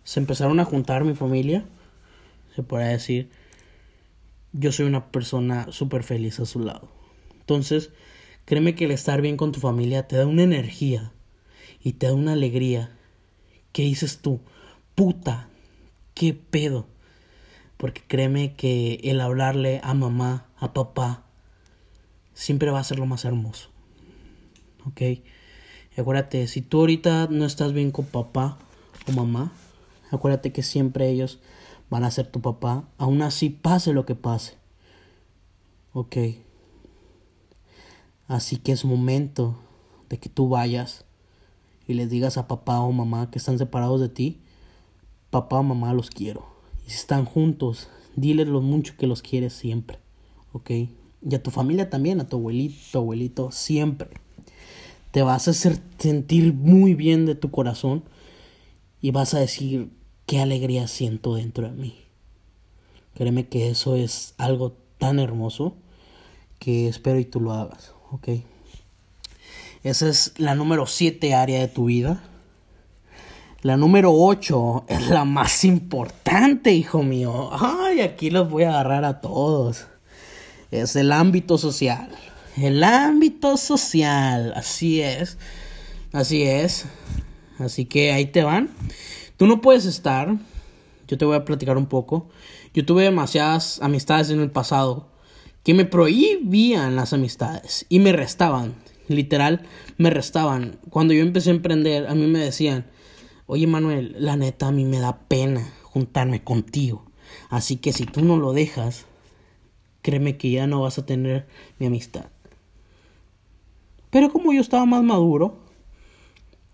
se 0.03 0.19
empezaron 0.19 0.59
a 0.59 0.65
juntar 0.65 1.03
mi 1.03 1.15
familia, 1.15 1.65
se 2.55 2.63
podría 2.63 2.89
decir, 2.89 3.29
yo 4.51 4.71
soy 4.71 4.85
una 4.85 5.11
persona 5.11 5.71
súper 5.71 6.03
feliz 6.03 6.39
a 6.39 6.45
su 6.45 6.59
lado. 6.59 6.89
Entonces, 7.39 7.91
créeme 8.45 8.75
que 8.75 8.85
el 8.85 8.91
estar 8.91 9.21
bien 9.21 9.37
con 9.37 9.51
tu 9.51 9.59
familia 9.59 10.07
te 10.07 10.15
da 10.15 10.25
una 10.25 10.43
energía 10.43 11.11
y 11.83 11.93
te 11.93 12.07
da 12.07 12.13
una 12.13 12.33
alegría. 12.33 12.95
¿Qué 13.71 13.83
dices 13.83 14.19
tú? 14.19 14.41
Puta, 14.95 15.49
qué 16.13 16.33
pedo. 16.33 16.87
Porque 17.77 18.01
créeme 18.07 18.55
que 18.55 19.01
el 19.03 19.19
hablarle 19.19 19.81
a 19.83 19.93
mamá, 19.93 20.47
a 20.57 20.73
papá, 20.73 21.25
siempre 22.33 22.71
va 22.71 22.79
a 22.79 22.83
ser 22.83 22.99
lo 22.99 23.05
más 23.05 23.25
hermoso. 23.25 23.72
¿Ok? 24.85 25.01
acuérdate, 26.01 26.47
si 26.47 26.61
tú 26.61 26.79
ahorita 26.79 27.27
no 27.29 27.45
estás 27.45 27.73
bien 27.73 27.91
con 27.91 28.05
papá 28.05 28.57
o 29.07 29.11
mamá, 29.11 29.51
acuérdate 30.11 30.51
que 30.51 30.63
siempre 30.63 31.09
ellos 31.09 31.39
van 31.89 32.03
a 32.03 32.11
ser 32.11 32.27
tu 32.27 32.41
papá, 32.41 32.87
aún 32.97 33.21
así 33.21 33.49
pase 33.49 33.93
lo 33.93 34.05
que 34.05 34.15
pase, 34.15 34.55
¿ok? 35.93 36.17
Así 38.27 38.57
que 38.57 38.71
es 38.71 38.85
momento 38.85 39.55
de 40.09 40.17
que 40.17 40.29
tú 40.29 40.49
vayas 40.49 41.05
y 41.87 41.93
les 41.93 42.09
digas 42.09 42.37
a 42.37 42.47
papá 42.47 42.79
o 42.79 42.91
mamá 42.91 43.29
que 43.29 43.37
están 43.37 43.59
separados 43.59 44.01
de 44.01 44.09
ti, 44.09 44.41
papá 45.29 45.59
o 45.59 45.63
mamá 45.63 45.93
los 45.93 46.09
quiero. 46.09 46.45
Y 46.87 46.91
si 46.91 46.97
están 46.97 47.25
juntos, 47.25 47.89
diles 48.15 48.47
lo 48.47 48.61
mucho 48.61 48.95
que 48.97 49.05
los 49.05 49.21
quieres 49.21 49.53
siempre, 49.53 49.99
¿ok? 50.53 50.71
Y 50.71 51.35
a 51.35 51.43
tu 51.43 51.51
familia 51.51 51.89
también, 51.91 52.19
a 52.19 52.27
tu 52.27 52.37
abuelito, 52.37 52.75
tu 52.91 52.97
abuelito, 52.97 53.51
siempre 53.51 54.22
te 55.13 55.21
vas 55.21 55.47
a 55.47 55.51
hacer 55.51 55.77
sentir 55.99 56.55
muy 56.55 56.95
bien 56.95 57.27
de 57.27 57.35
tu 57.35 57.51
corazón 57.51 58.03
y 58.99 59.11
vas 59.11 59.35
a 59.35 59.39
decir 59.39 59.91
qué 60.25 60.39
alegría 60.39 60.87
siento 60.87 61.35
dentro 61.35 61.69
de 61.69 61.75
mí. 61.75 61.95
Créeme 63.13 63.47
que 63.47 63.69
eso 63.69 63.95
es 63.95 64.33
algo 64.39 64.75
tan 64.97 65.19
hermoso 65.19 65.75
que 66.57 66.87
espero 66.87 67.19
y 67.19 67.25
tú 67.25 67.39
lo 67.39 67.53
hagas, 67.53 67.93
¿ok? 68.09 68.29
Esa 69.83 70.09
es 70.09 70.33
la 70.37 70.55
número 70.55 70.87
7 70.87 71.35
área 71.35 71.59
de 71.59 71.67
tu 71.67 71.85
vida. 71.85 72.23
La 73.61 73.77
número 73.77 74.13
8 74.15 74.85
es 74.87 75.09
la 75.09 75.25
más 75.25 75.63
importante, 75.63 76.73
hijo 76.73 77.03
mío. 77.03 77.51
Ay, 77.53 78.01
aquí 78.01 78.31
los 78.31 78.49
voy 78.49 78.63
a 78.63 78.69
agarrar 78.69 79.05
a 79.05 79.21
todos. 79.21 79.85
Es 80.71 80.95
el 80.95 81.11
ámbito 81.11 81.59
social. 81.59 82.09
El 82.57 82.83
ámbito 82.83 83.57
social, 83.57 84.53
así 84.55 85.01
es, 85.01 85.37
así 86.11 86.43
es. 86.43 86.85
Así 87.57 87.85
que 87.85 88.11
ahí 88.11 88.25
te 88.27 88.43
van. 88.43 88.69
Tú 89.37 89.47
no 89.47 89.61
puedes 89.61 89.85
estar, 89.85 90.37
yo 91.07 91.17
te 91.17 91.25
voy 91.25 91.35
a 91.35 91.45
platicar 91.45 91.77
un 91.77 91.87
poco. 91.87 92.29
Yo 92.73 92.85
tuve 92.85 93.03
demasiadas 93.03 93.79
amistades 93.81 94.29
en 94.29 94.39
el 94.39 94.51
pasado 94.51 95.09
que 95.63 95.73
me 95.73 95.85
prohibían 95.85 96.95
las 96.95 97.13
amistades 97.13 97.85
y 97.89 97.99
me 97.99 98.11
restaban, 98.11 98.75
literal, 99.07 99.65
me 99.97 100.09
restaban. 100.09 100.79
Cuando 100.89 101.13
yo 101.13 101.21
empecé 101.21 101.49
a 101.49 101.53
emprender, 101.53 102.07
a 102.07 102.15
mí 102.15 102.27
me 102.27 102.39
decían, 102.39 102.85
oye 103.47 103.65
Manuel, 103.65 104.15
la 104.19 104.35
neta 104.35 104.67
a 104.67 104.71
mí 104.71 104.85
me 104.85 104.99
da 104.99 105.19
pena 105.27 105.73
juntarme 105.83 106.43
contigo. 106.43 107.05
Así 107.49 107.77
que 107.77 107.93
si 107.93 108.05
tú 108.05 108.23
no 108.23 108.37
lo 108.37 108.53
dejas, 108.53 109.05
créeme 110.01 110.37
que 110.37 110.51
ya 110.51 110.67
no 110.67 110.81
vas 110.81 110.99
a 110.99 111.05
tener 111.05 111.47
mi 111.79 111.87
amistad. 111.87 112.32
Pero 114.13 114.31
como 114.31 114.53
yo 114.53 114.61
estaba 114.61 114.85
más 114.85 115.01
maduro, 115.03 115.57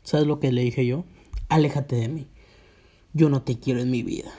¿sabes 0.04 0.28
lo 0.28 0.42
que 0.42 0.52
le 0.52 0.62
dije 0.62 0.86
yo? 0.86 1.06
Aléjate 1.48 1.96
de 1.96 2.10
mí. 2.10 2.28
Yo 3.14 3.30
no 3.30 3.44
te 3.44 3.58
quiero 3.58 3.80
en 3.80 3.90
mi 3.90 4.04
vida. 4.04 4.30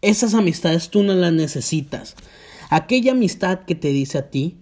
Esas 0.00 0.32
amistades 0.32 0.90
tú 0.90 1.02
no 1.02 1.12
las 1.12 1.32
necesitas. 1.32 2.14
Aquella 2.70 3.12
amistad 3.12 3.64
que 3.64 3.74
te 3.74 3.88
dice 3.88 4.18
a 4.18 4.30
ti, 4.30 4.58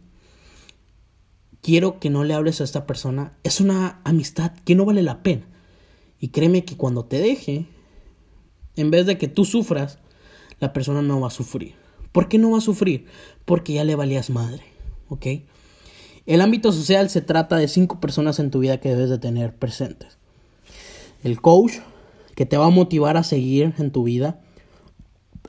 quiero 1.60 2.00
que 2.00 2.08
no 2.08 2.24
le 2.24 2.32
hables 2.32 2.62
a 2.62 2.64
esta 2.64 2.86
persona, 2.86 3.36
es 3.42 3.60
una 3.60 4.00
amistad 4.04 4.52
que 4.64 4.74
no 4.74 4.86
vale 4.86 5.02
la 5.02 5.22
pena. 5.22 5.46
Y 6.18 6.28
créeme 6.28 6.64
que 6.64 6.78
cuando 6.78 7.04
te 7.04 7.18
deje, 7.18 7.66
en 8.76 8.90
vez 8.90 9.04
de 9.04 9.18
que 9.18 9.28
tú 9.28 9.44
sufras, 9.44 9.98
la 10.58 10.72
persona 10.72 11.02
no 11.02 11.20
va 11.20 11.26
a 11.26 11.30
sufrir. 11.30 11.74
¿Por 12.12 12.28
qué 12.28 12.38
no 12.38 12.52
va 12.52 12.58
a 12.58 12.62
sufrir? 12.62 13.04
Porque 13.44 13.74
ya 13.74 13.84
le 13.84 13.94
valías 13.94 14.30
madre, 14.30 14.62
¿ok? 15.10 15.26
El 16.26 16.40
ámbito 16.40 16.72
social 16.72 17.10
se 17.10 17.20
trata 17.20 17.56
de 17.56 17.68
cinco 17.68 18.00
personas 18.00 18.38
en 18.38 18.50
tu 18.50 18.60
vida 18.60 18.80
que 18.80 18.88
debes 18.88 19.10
de 19.10 19.18
tener 19.18 19.54
presentes. 19.54 20.16
El 21.22 21.40
coach, 21.42 21.74
que 22.34 22.46
te 22.46 22.56
va 22.56 22.66
a 22.66 22.70
motivar 22.70 23.16
a 23.18 23.24
seguir 23.24 23.74
en 23.78 23.90
tu 23.90 24.04
vida. 24.04 24.40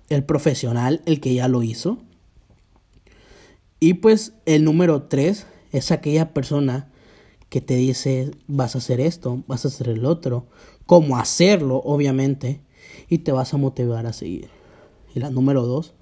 El 0.09 0.25
profesional, 0.25 1.01
el 1.05 1.21
que 1.21 1.33
ya 1.33 1.47
lo 1.47 1.63
hizo. 1.63 1.99
Y 3.79 3.95
pues 3.95 4.33
el 4.45 4.65
número 4.65 5.03
tres 5.03 5.47
es 5.71 5.91
aquella 5.91 6.33
persona 6.33 6.89
que 7.49 7.61
te 7.61 7.75
dice 7.75 8.31
vas 8.47 8.75
a 8.75 8.79
hacer 8.79 8.99
esto, 8.99 9.43
vas 9.47 9.63
a 9.63 9.69
hacer 9.69 9.87
el 9.87 10.05
otro, 10.05 10.47
cómo 10.85 11.17
hacerlo, 11.17 11.77
obviamente, 11.85 12.61
y 13.07 13.19
te 13.19 13.31
vas 13.31 13.53
a 13.53 13.57
motivar 13.57 14.05
a 14.07 14.13
seguir. 14.13 14.49
Y 15.13 15.19
la 15.19 15.29
número 15.29 15.65
dos, 15.65 15.93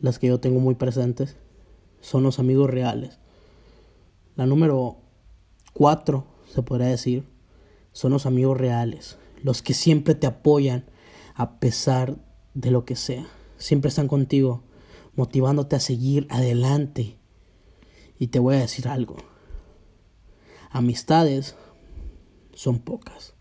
las 0.00 0.20
que 0.20 0.28
yo 0.28 0.38
tengo 0.38 0.60
muy 0.60 0.76
presentes, 0.76 1.36
son 2.00 2.22
los 2.22 2.38
amigos 2.38 2.70
reales. 2.70 3.18
La 4.36 4.46
número 4.46 4.96
cuatro, 5.72 6.26
se 6.52 6.62
podría 6.62 6.88
decir, 6.88 7.24
son 7.92 8.12
los 8.12 8.26
amigos 8.26 8.58
reales, 8.58 9.16
los 9.42 9.62
que 9.62 9.74
siempre 9.74 10.14
te 10.14 10.26
apoyan 10.26 10.84
a 11.34 11.58
pesar 11.58 12.16
de 12.54 12.70
lo 12.70 12.84
que 12.84 12.96
sea. 12.96 13.26
Siempre 13.58 13.88
están 13.88 14.08
contigo, 14.08 14.62
motivándote 15.14 15.76
a 15.76 15.80
seguir 15.80 16.26
adelante. 16.30 17.16
Y 18.18 18.28
te 18.28 18.38
voy 18.38 18.56
a 18.56 18.60
decir 18.60 18.88
algo. 18.88 19.16
Amistades 20.70 21.54
son 22.54 22.80
pocas. 22.80 23.34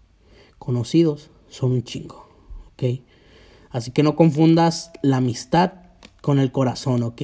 Conocidos 0.59 1.31
son 1.49 1.71
un 1.71 1.83
chingo. 1.83 2.29
¿Ok? 2.67 3.01
Así 3.69 3.91
que 3.91 4.03
no 4.03 4.15
confundas 4.15 4.91
la 5.01 5.17
amistad 5.17 5.73
con 6.21 6.39
el 6.39 6.51
corazón, 6.51 7.01
¿ok? 7.01 7.21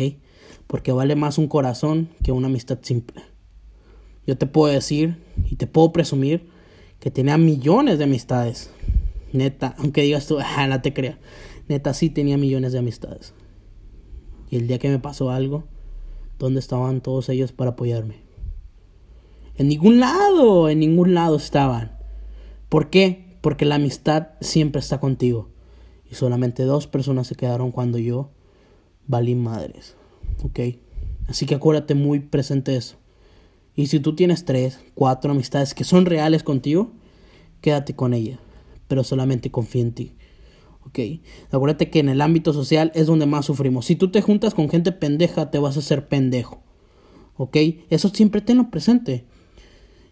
Porque 0.66 0.92
vale 0.92 1.16
más 1.16 1.38
un 1.38 1.48
corazón 1.48 2.10
que 2.24 2.32
una 2.32 2.48
amistad 2.48 2.80
simple. 2.82 3.29
Yo 4.30 4.38
te 4.38 4.46
puedo 4.46 4.72
decir 4.72 5.18
y 5.50 5.56
te 5.56 5.66
puedo 5.66 5.92
presumir 5.92 6.52
que 7.00 7.10
tenía 7.10 7.40
millones 7.40 7.98
de 7.98 8.04
amistades. 8.04 8.70
Neta, 9.34 9.74
aunque 9.80 10.04
digas 10.04 10.28
tú, 10.28 10.38
ah, 10.56 10.68
no 10.68 10.80
te 10.84 10.94
creas. 10.94 11.18
Neta, 11.68 11.96
sí 11.96 12.12
tenía 12.12 12.38
millones 12.38 12.72
de 12.72 12.78
amistades. 12.78 13.34
Y 14.52 14.58
el 14.58 14.68
día 14.68 14.78
que 14.78 14.88
me 14.88 15.00
pasó 15.00 15.32
algo, 15.32 15.64
¿dónde 16.38 16.60
estaban 16.60 17.02
todos 17.02 17.28
ellos 17.30 17.54
para 17.54 17.72
apoyarme? 17.72 18.18
En 19.58 19.68
ningún 19.68 20.00
lado, 20.00 20.70
en 20.70 20.78
ningún 20.82 21.16
lado 21.16 21.36
estaban. 21.36 21.98
¿Por 22.70 22.92
qué? 22.92 23.36
Porque 23.42 23.66
la 23.66 23.76
amistad 23.76 24.28
siempre 24.42 24.80
está 24.80 25.00
contigo. 25.00 25.50
Y 26.08 26.14
solamente 26.14 26.66
dos 26.66 26.86
personas 26.86 27.26
se 27.26 27.34
quedaron 27.34 27.72
cuando 27.72 27.98
yo 27.98 28.30
valí 29.08 29.34
madres. 29.34 29.96
¿Ok? 30.44 30.60
Así 31.28 31.48
que 31.48 31.56
acuérdate 31.56 31.96
muy 31.96 32.20
presente 32.20 32.76
eso. 32.76 32.99
Y 33.80 33.88
si 33.88 34.02
tú 34.02 34.14
tienes 34.14 34.44
tres, 34.44 34.78
cuatro 34.94 35.32
amistades 35.32 35.74
que 35.74 35.86
son 35.86 36.06
reales 36.06 36.44
contigo, 36.44 36.92
quédate 37.62 37.96
con 37.96 38.14
ella, 38.14 38.38
pero 38.90 39.06
solamente 39.06 39.52
confía 39.52 39.84
en 39.84 39.94
ti. 39.94 40.12
¿Ok? 40.86 41.00
Acuérdate 41.50 41.90
que 41.90 42.00
en 42.00 42.10
el 42.10 42.20
ámbito 42.20 42.52
social 42.52 42.92
es 42.94 43.08
donde 43.08 43.26
más 43.26 43.46
sufrimos. 43.46 43.86
Si 43.86 43.96
tú 43.96 44.12
te 44.12 44.22
juntas 44.22 44.54
con 44.54 44.70
gente 44.70 44.92
pendeja, 44.92 45.50
te 45.50 45.60
vas 45.60 45.78
a 45.78 45.80
hacer 45.80 46.10
pendejo. 46.10 46.60
¿Ok? 47.38 47.56
Eso 47.90 48.10
siempre 48.10 48.42
tenlo 48.42 48.70
presente. 48.70 49.24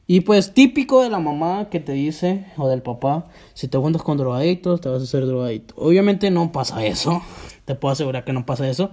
Y 0.08 0.22
pues 0.22 0.54
típico 0.54 1.04
de 1.04 1.10
la 1.10 1.20
mamá 1.20 1.68
que 1.70 1.82
te 1.82 1.92
dice, 1.92 2.46
o 2.56 2.70
del 2.70 2.82
papá, 2.82 3.28
si 3.54 3.68
te 3.68 3.78
juntas 3.78 4.02
con 4.02 4.18
drogaditos, 4.18 4.80
te 4.80 4.88
vas 4.88 5.02
a 5.02 5.04
hacer 5.04 5.26
drogadito. 5.26 5.74
Obviamente 5.76 6.32
no 6.32 6.54
pasa 6.54 6.86
eso. 6.86 7.22
Te 7.66 7.76
puedo 7.76 7.92
asegurar 7.92 8.24
que 8.24 8.32
no 8.32 8.46
pasa 8.46 8.70
eso. 8.70 8.92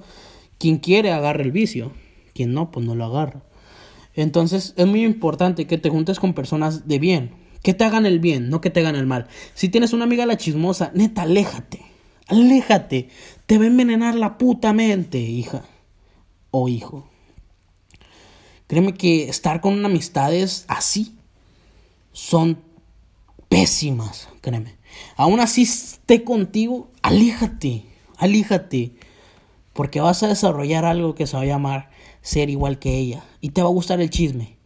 Quien 0.59 0.79
quiere 0.79 1.13
agarra 1.13 1.45
el 1.45 1.53
vicio. 1.53 1.93
Quien 2.33 2.55
no, 2.55 2.73
pues 2.73 2.85
no 2.85 2.97
lo 2.97 3.05
agarra. 3.05 3.45
Entonces 4.15 4.75
es 4.77 4.87
muy 4.87 5.05
importante 5.05 5.67
que 5.67 5.79
te 5.79 5.91
juntes 5.91 6.21
con 6.21 6.35
personas 6.35 6.87
de 6.87 6.99
bien, 6.99 7.35
que 7.63 7.75
te 7.75 7.85
hagan 7.85 8.07
el 8.07 8.21
bien, 8.21 8.51
no 8.51 8.61
que 8.61 8.71
te 8.71 8.81
hagan 8.81 8.97
el 8.97 9.07
mal. 9.07 9.27
Si 9.55 9.69
tienes 9.69 9.93
una 9.93 10.05
amiga 10.05 10.27
la 10.27 10.37
chismosa, 10.37 10.91
neta, 10.95 11.23
aléjate, 11.23 11.83
aléjate, 12.29 13.09
te 13.47 13.59
va 13.59 13.65
a 13.65 13.69
envenenar 13.69 14.15
la 14.15 14.39
puta 14.39 14.73
mente, 14.73 15.19
hija 15.19 15.65
o 16.51 16.69
hijo. 16.69 17.09
Créeme 18.67 18.95
que 18.95 19.29
estar 19.29 19.61
con 19.61 19.85
amistades 19.85 20.65
así 20.69 21.17
son 22.13 22.59
pésimas, 23.49 24.29
créeme. 24.41 24.77
Aún 25.17 25.41
así 25.41 25.63
esté 25.63 26.25
contigo, 26.25 26.91
aléjate, 27.03 27.85
aléjate, 28.17 28.93
porque 29.73 30.01
vas 30.01 30.23
a 30.23 30.29
desarrollar 30.29 30.85
algo 30.85 31.15
que 31.15 31.27
se 31.27 31.37
va 31.37 31.43
a 31.43 31.47
llamar 31.47 31.91
ser 32.25 32.51
igual 32.51 32.79
que 32.81 32.99
ella. 32.99 33.23
Y 33.41 33.51
te 33.51 33.63
va 33.63 33.69
a 33.69 33.73
gustar 33.73 34.01
el 34.01 34.11
chisme. 34.11 34.57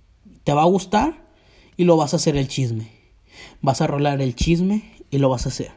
Te 0.44 0.54
va 0.54 0.62
a 0.62 0.66
gustar 0.66 1.28
y 1.76 1.84
lo 1.84 1.96
vas 1.98 2.14
a 2.14 2.16
hacer 2.16 2.36
el 2.36 2.48
chisme. 2.48 2.90
Vas 3.60 3.82
a 3.82 3.86
rolar 3.86 4.22
el 4.22 4.34
chisme 4.34 4.94
y 5.10 5.18
lo 5.18 5.28
vas 5.28 5.44
a 5.44 5.50
hacer. 5.50 5.72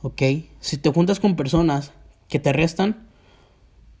¿Ok? 0.00 0.22
Si 0.60 0.78
te 0.78 0.90
juntas 0.90 1.20
con 1.20 1.36
personas 1.36 1.92
que 2.28 2.38
te 2.38 2.52
restan, 2.52 3.08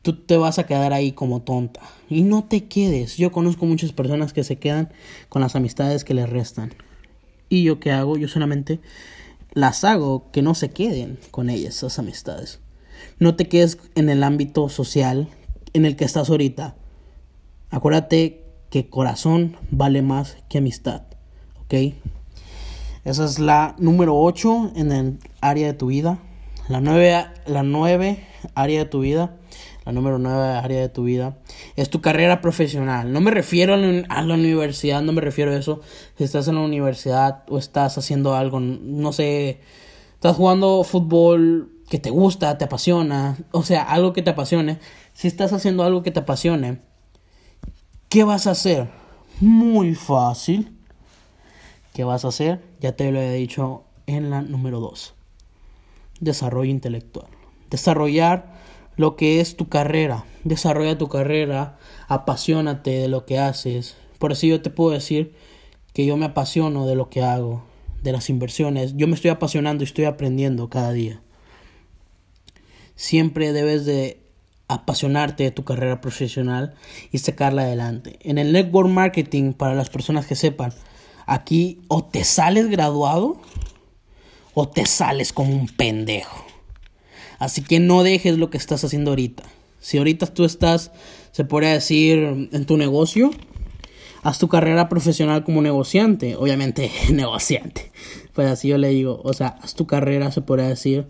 tú 0.02 0.14
te 0.24 0.36
vas 0.36 0.60
a 0.60 0.66
quedar 0.66 0.92
ahí 0.92 1.12
como 1.12 1.42
tonta. 1.42 1.80
Y 2.08 2.22
no 2.22 2.44
te 2.44 2.68
quedes. 2.68 3.16
Yo 3.16 3.32
conozco 3.32 3.66
muchas 3.66 3.92
personas 3.92 4.32
que 4.32 4.44
se 4.44 4.56
quedan 4.56 4.92
con 5.28 5.42
las 5.42 5.56
amistades 5.56 6.04
que 6.04 6.14
les 6.14 6.30
restan. 6.30 6.72
¿Y 7.48 7.64
yo 7.64 7.80
qué 7.80 7.90
hago? 7.90 8.16
Yo 8.16 8.28
solamente 8.28 8.78
las 9.52 9.82
hago 9.82 10.30
que 10.30 10.42
no 10.42 10.54
se 10.54 10.70
queden 10.70 11.18
con 11.32 11.50
ellas, 11.50 11.78
esas 11.78 11.98
amistades. 11.98 12.60
No 13.18 13.34
te 13.34 13.48
quedes 13.48 13.78
en 13.96 14.10
el 14.10 14.22
ámbito 14.22 14.68
social 14.68 15.28
en 15.72 15.84
el 15.84 15.96
que 15.96 16.04
estás 16.04 16.30
ahorita. 16.30 16.76
Acuérdate 17.70 18.44
que 18.70 18.88
corazón 18.88 19.56
vale 19.70 20.02
más 20.02 20.36
que 20.48 20.58
amistad. 20.58 21.02
¿Ok? 21.62 21.94
Esa 23.04 23.24
es 23.24 23.38
la 23.38 23.74
número 23.78 24.16
8 24.16 24.72
en 24.76 24.92
el 24.92 25.18
área 25.40 25.66
de 25.66 25.74
tu 25.74 25.86
vida. 25.86 26.18
La 26.68 26.80
9, 26.80 27.26
la 27.46 27.62
9 27.62 28.24
área 28.54 28.78
de 28.80 28.84
tu 28.84 29.00
vida. 29.00 29.36
La 29.84 29.92
número 29.92 30.18
9 30.18 30.58
área 30.58 30.80
de 30.80 30.90
tu 30.90 31.04
vida 31.04 31.38
es 31.74 31.88
tu 31.88 32.02
carrera 32.02 32.42
profesional. 32.42 33.10
No 33.10 33.22
me 33.22 33.30
refiero 33.30 33.72
a 33.72 33.78
la 33.78 34.34
universidad, 34.34 35.00
no 35.00 35.12
me 35.12 35.22
refiero 35.22 35.52
a 35.52 35.56
eso. 35.56 35.80
Si 36.18 36.24
estás 36.24 36.46
en 36.48 36.56
la 36.56 36.60
universidad 36.60 37.44
o 37.48 37.56
estás 37.56 37.96
haciendo 37.96 38.34
algo, 38.34 38.60
no 38.60 39.12
sé, 39.14 39.60
estás 40.12 40.36
jugando 40.36 40.84
fútbol 40.84 41.72
que 41.88 41.98
te 41.98 42.10
gusta, 42.10 42.58
te 42.58 42.66
apasiona, 42.66 43.38
o 43.50 43.62
sea, 43.62 43.82
algo 43.82 44.12
que 44.12 44.20
te 44.20 44.28
apasione, 44.28 44.78
si 45.18 45.26
estás 45.26 45.52
haciendo 45.52 45.82
algo 45.82 46.04
que 46.04 46.12
te 46.12 46.20
apasione, 46.20 46.78
¿qué 48.08 48.22
vas 48.22 48.46
a 48.46 48.52
hacer? 48.52 48.88
Muy 49.40 49.96
fácil. 49.96 50.78
¿Qué 51.92 52.04
vas 52.04 52.24
a 52.24 52.28
hacer? 52.28 52.62
Ya 52.78 52.92
te 52.92 53.10
lo 53.10 53.20
he 53.20 53.32
dicho 53.32 53.82
en 54.06 54.30
la 54.30 54.42
número 54.42 54.78
2. 54.78 55.14
Desarrollo 56.20 56.70
intelectual. 56.70 57.26
Desarrollar 57.68 58.60
lo 58.94 59.16
que 59.16 59.40
es 59.40 59.56
tu 59.56 59.68
carrera. 59.68 60.24
Desarrolla 60.44 60.98
tu 60.98 61.08
carrera, 61.08 61.78
apasionate 62.06 62.92
de 62.92 63.08
lo 63.08 63.26
que 63.26 63.40
haces. 63.40 63.96
Por 64.20 64.30
eso 64.30 64.46
yo 64.46 64.62
te 64.62 64.70
puedo 64.70 64.92
decir 64.92 65.34
que 65.94 66.06
yo 66.06 66.16
me 66.16 66.26
apasiono 66.26 66.86
de 66.86 66.94
lo 66.94 67.10
que 67.10 67.24
hago, 67.24 67.64
de 68.04 68.12
las 68.12 68.30
inversiones. 68.30 68.94
Yo 68.96 69.08
me 69.08 69.16
estoy 69.16 69.32
apasionando 69.32 69.82
y 69.82 69.86
estoy 69.86 70.04
aprendiendo 70.04 70.68
cada 70.68 70.92
día 70.92 71.22
siempre 72.98 73.52
debes 73.52 73.86
de 73.86 74.27
apasionarte 74.68 75.44
de 75.44 75.50
tu 75.50 75.64
carrera 75.64 76.00
profesional 76.00 76.74
y 77.10 77.18
sacarla 77.18 77.62
adelante. 77.62 78.18
En 78.22 78.38
el 78.38 78.52
network 78.52 78.88
marketing, 78.88 79.54
para 79.54 79.74
las 79.74 79.90
personas 79.90 80.26
que 80.26 80.36
sepan, 80.36 80.72
aquí 81.26 81.80
o 81.88 82.04
te 82.04 82.24
sales 82.24 82.68
graduado 82.68 83.40
o 84.54 84.68
te 84.68 84.86
sales 84.86 85.32
como 85.32 85.54
un 85.54 85.68
pendejo. 85.68 86.44
Así 87.38 87.62
que 87.62 87.80
no 87.80 88.02
dejes 88.02 88.36
lo 88.36 88.50
que 88.50 88.58
estás 88.58 88.84
haciendo 88.84 89.12
ahorita. 89.12 89.44
Si 89.80 89.98
ahorita 89.98 90.26
tú 90.26 90.44
estás, 90.44 90.90
se 91.32 91.44
podría 91.44 91.72
decir, 91.72 92.48
en 92.52 92.66
tu 92.66 92.76
negocio, 92.76 93.30
haz 94.22 94.38
tu 94.38 94.48
carrera 94.48 94.88
profesional 94.88 95.44
como 95.44 95.62
negociante. 95.62 96.36
Obviamente, 96.36 96.90
negociante. 97.12 97.90
Pues 98.34 98.48
así 98.48 98.68
yo 98.68 98.78
le 98.78 98.88
digo, 98.88 99.20
o 99.24 99.32
sea, 99.32 99.56
haz 99.62 99.74
tu 99.74 99.86
carrera, 99.86 100.30
se 100.32 100.42
podría 100.42 100.68
decir, 100.68 101.06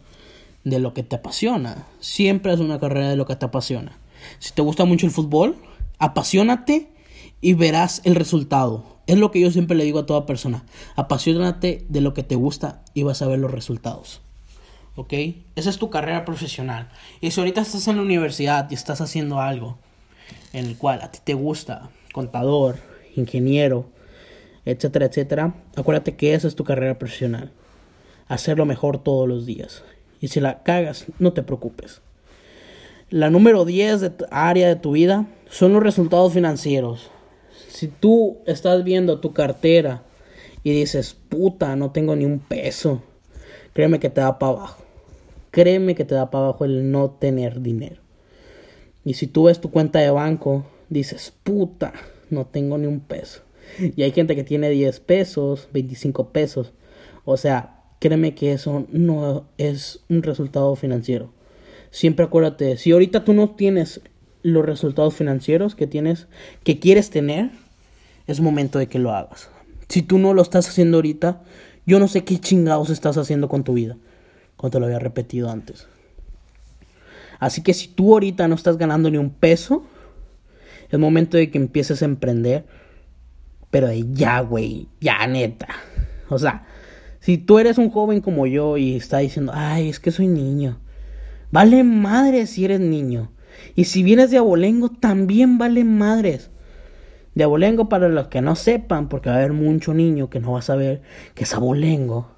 de 0.71 0.79
lo 0.79 0.95
que 0.95 1.03
te 1.03 1.17
apasiona. 1.17 1.87
Siempre 2.01 2.53
es 2.53 2.61
una 2.61 2.79
carrera 2.79 3.09
de 3.09 3.17
lo 3.17 3.27
que 3.27 3.37
te 3.37 3.47
apasiona. 3.47 3.99
Si 4.39 4.53
te 4.53 4.63
gusta 4.63 4.85
mucho 4.85 5.07
el 5.07 5.13
fútbol, 5.13 5.57
apasionate 5.99 6.91
y 7.41 7.55
verás 7.55 8.01
el 8.05 8.15
resultado. 8.15 8.99
Es 9.07 9.19
lo 9.19 9.31
que 9.31 9.41
yo 9.41 9.51
siempre 9.51 9.77
le 9.77 9.85
digo 9.85 10.01
a 10.01 10.07
toda 10.07 10.27
persona. 10.27 10.65
Apasionate 10.97 11.87
de 11.89 12.01
lo 12.01 12.15
que 12.15 12.23
te 12.23 12.35
gusta 12.35 12.83
y 12.95 13.05
vas 13.05 13.23
a 13.23 13.27
ver 13.27 13.39
los 13.39 13.51
resultados. 13.51 14.21
¿Ok? 14.97 15.13
Esa 15.57 15.71
es 15.71 15.79
tu 15.79 15.91
carrera 15.91 16.25
profesional. 16.25 16.89
Y 17.21 17.31
si 17.31 17.41
ahorita 17.41 17.61
estás 17.61 17.89
en 17.89 17.97
la 17.97 18.03
universidad 18.03 18.71
y 18.71 18.75
estás 18.75 19.01
haciendo 19.01 19.41
algo 19.41 19.79
en 20.53 20.67
el 20.67 20.77
cual 20.77 21.01
a 21.03 21.11
ti 21.11 21.21
te 21.25 21.35
gusta, 21.35 21.91
contador, 22.13 22.77
ingeniero, 23.17 23.89
etcétera, 24.65 25.07
etcétera, 25.07 25.55
acuérdate 25.77 26.17
que 26.17 26.35
esa 26.35 26.49
es 26.49 26.57
tu 26.57 26.65
carrera 26.65 26.99
profesional. 26.99 27.53
Hacerlo 28.27 28.67
mejor 28.67 29.03
todos 29.03 29.27
los 29.27 29.47
días. 29.47 29.83
Y 30.21 30.29
si 30.29 30.41
la 30.41 30.63
cagas, 30.63 31.07
no 31.19 31.33
te 31.33 31.43
preocupes. 31.43 32.01
La 33.11 33.31
número 33.31 33.65
10 33.65 34.01
de 34.01 34.13
área 34.31 34.69
de 34.69 34.77
tu 34.77 34.93
vida 34.93 35.27
son 35.49 35.73
los 35.73 35.83
resultados 35.83 36.33
financieros. 36.33 37.11
Si 37.69 37.89
tú 37.89 38.39
estás 38.47 38.85
viendo 38.85 39.21
tu 39.21 39.33
cartera 39.33 40.03
y 40.63 40.73
dices, 40.73 41.17
puta, 41.29 41.77
no 41.77 41.91
tengo 41.91 42.17
ni 42.17 42.25
un 42.25 42.39
peso, 42.39 43.03
créeme 43.73 44.01
que 44.01 44.11
te 44.11 44.21
da 44.21 44.39
para 44.39 44.53
abajo. 44.53 44.85
Créeme 45.51 45.95
que 45.95 46.05
te 46.05 46.15
da 46.15 46.31
para 46.31 46.45
abajo 46.45 46.65
el 46.65 46.91
no 46.91 47.11
tener 47.11 47.63
dinero. 47.63 48.03
Y 49.05 49.15
si 49.15 49.27
tú 49.27 49.45
ves 49.45 49.61
tu 49.61 49.71
cuenta 49.71 50.01
de 50.01 50.11
banco, 50.11 50.67
dices, 50.91 51.33
puta, 51.43 51.95
no 52.29 52.47
tengo 52.47 52.77
ni 52.77 52.87
un 52.87 53.01
peso. 53.01 53.41
Y 53.79 54.03
hay 54.03 54.13
gente 54.13 54.35
que 54.35 54.45
tiene 54.45 54.71
10 54.71 55.01
pesos, 55.01 55.69
25 55.73 56.29
pesos. 56.29 56.73
O 57.25 57.37
sea, 57.37 57.78
créeme 57.99 58.35
que 58.35 58.53
eso 58.53 58.87
no 58.91 59.47
es 59.59 60.01
un 60.09 60.23
resultado 60.23 60.75
financiero. 60.77 61.33
Siempre 61.91 62.25
acuérdate, 62.25 62.77
si 62.77 62.93
ahorita 62.93 63.25
tú 63.25 63.33
no 63.33 63.51
tienes 63.51 64.01
los 64.43 64.65
resultados 64.65 65.15
financieros 65.15 65.75
que 65.75 65.87
tienes, 65.87 66.27
que 66.65 66.79
quieres 66.79 67.11
tener, 67.11 67.51
es 68.27 68.41
momento 68.41 68.79
de 68.79 68.87
que 68.87 68.99
lo 68.99 69.13
hagas. 69.13 69.51
Si 69.89 70.03
tú 70.03 70.19
no 70.19 70.35
lo 70.35 70.43
estás 70.43 70.69
haciendo 70.69 70.99
ahorita, 70.99 71.43
yo 71.87 71.99
no 71.99 72.09
sé 72.09 72.25
qué 72.25 72.39
chingados 72.39 72.91
estás 72.91 73.17
haciendo 73.17 73.49
con 73.49 73.65
tu 73.65 73.73
vida, 73.73 73.97
como 74.57 74.71
te 74.71 74.79
lo 74.79 74.87
había 74.87 74.99
repetido 74.99 75.51
antes. 75.51 75.87
Así 77.39 77.63
que 77.63 77.73
si 77.73 77.89
tú 77.89 78.13
ahorita 78.13 78.49
no 78.49 78.55
estás 78.55 78.77
ganando 78.77 79.11
ni 79.11 79.17
un 79.17 79.31
peso, 79.31 79.85
es 80.91 80.99
momento 80.99 81.37
de 81.37 81.51
que 81.51 81.59
empieces 81.59 82.03
a 82.03 82.05
emprender 82.05 82.65
pero 83.71 83.89
de 83.89 84.05
ya, 84.13 84.41
güey, 84.41 84.89
ya 85.01 85.27
neta. 85.27 85.69
O 86.29 86.39
sea, 86.39 86.67
si 87.29 87.37
tú 87.37 87.59
eres 87.59 87.77
un 87.77 87.91
joven 87.91 88.23
como 88.23 88.47
yo 88.47 88.79
y 88.79 88.97
está 88.97 89.19
diciendo, 89.19 89.53
ay, 89.55 89.91
es 89.91 90.01
que 90.01 90.11
soy 90.11 90.27
niño. 90.27 90.79
Vale 91.51 91.85
madres 91.85 92.49
si 92.49 92.65
eres 92.65 92.81
niño. 92.81 93.33
Y 93.75 93.85
si 93.85 94.03
vienes 94.03 94.31
de 94.31 94.39
abolengo, 94.39 94.89
también 94.89 95.59
vale 95.59 95.85
madres. 95.85 96.49
De 97.35 97.45
abolengo, 97.45 97.91
para 97.91 98.09
los 98.09 98.29
que 98.29 98.41
no 98.41 98.57
sepan, 98.57 99.11
porque 99.11 99.29
va 99.29 99.35
a 99.35 99.39
haber 99.41 99.53
mucho 99.53 99.93
niño 99.93 100.31
que 100.31 100.41
no 100.41 100.53
va 100.53 100.61
a 100.61 100.63
saber 100.63 101.03
que 101.35 101.45
es 101.45 101.53
abolengo. 101.53 102.31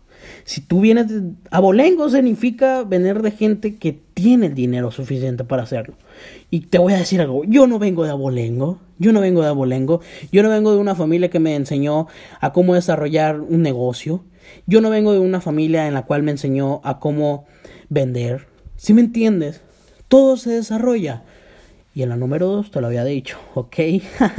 Si 0.43 0.61
tú 0.61 0.81
vienes 0.81 1.07
de 1.09 1.35
abolengo, 1.53 2.09
significa 2.09 2.83
venir 2.83 3.23
de 3.23 3.31
gente 3.31 3.77
que 3.77 3.93
tiene 3.93 4.47
el 4.47 4.55
dinero 4.55 4.91
suficiente 4.91 5.45
para 5.45 5.63
hacerlo. 5.63 5.95
Y 6.51 6.63
te 6.63 6.79
voy 6.79 6.95
a 6.95 6.99
decir 6.99 7.21
algo, 7.21 7.45
yo 7.45 7.69
no 7.69 7.79
vengo 7.79 8.03
de 8.03 8.11
abolengo, 8.11 8.81
yo 8.99 9.13
no 9.13 9.21
vengo 9.21 9.41
de 9.43 9.49
abolengo, 9.51 10.01
yo 10.33 10.43
no 10.43 10.49
vengo 10.49 10.73
de 10.73 10.79
una 10.79 10.97
familia 10.97 11.31
que 11.31 11.39
me 11.39 11.55
enseñó 11.55 12.09
a 12.41 12.53
cómo 12.53 12.75
desarrollar 12.75 13.41
un 13.41 13.63
negocio, 13.63 14.25
yo 14.67 14.81
no 14.81 14.91
vengo 14.91 15.13
de 15.13 15.19
una 15.19 15.41
familia 15.41 15.87
en 15.87 15.95
la 15.95 16.03
cual 16.03 16.23
me 16.23 16.31
enseñó 16.31 16.81
a 16.85 16.99
cómo 17.01 17.47
vender. 17.89 18.47
Si 18.77 18.95
me 18.95 19.01
entiendes, 19.01 19.61
todo 20.09 20.37
se 20.37 20.51
desarrolla. 20.51 21.23
Y 21.95 22.03
en 22.03 22.09
la 22.09 22.17
número 22.17 22.47
dos 22.47 22.71
te 22.71 22.81
lo 22.81 22.87
había 22.87 23.05
dicho, 23.05 23.39
¿ok? 23.55 23.77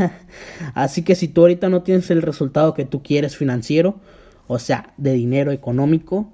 Así 0.73 1.03
que 1.03 1.15
si 1.15 1.27
tú 1.27 1.41
ahorita 1.41 1.69
no 1.69 1.83
tienes 1.83 2.09
el 2.09 2.21
resultado 2.21 2.73
que 2.73 2.85
tú 2.85 3.03
quieres 3.03 3.35
financiero, 3.35 3.99
o 4.47 4.57
sea, 4.57 4.93
de 4.97 5.13
dinero 5.13 5.51
económico, 5.51 6.29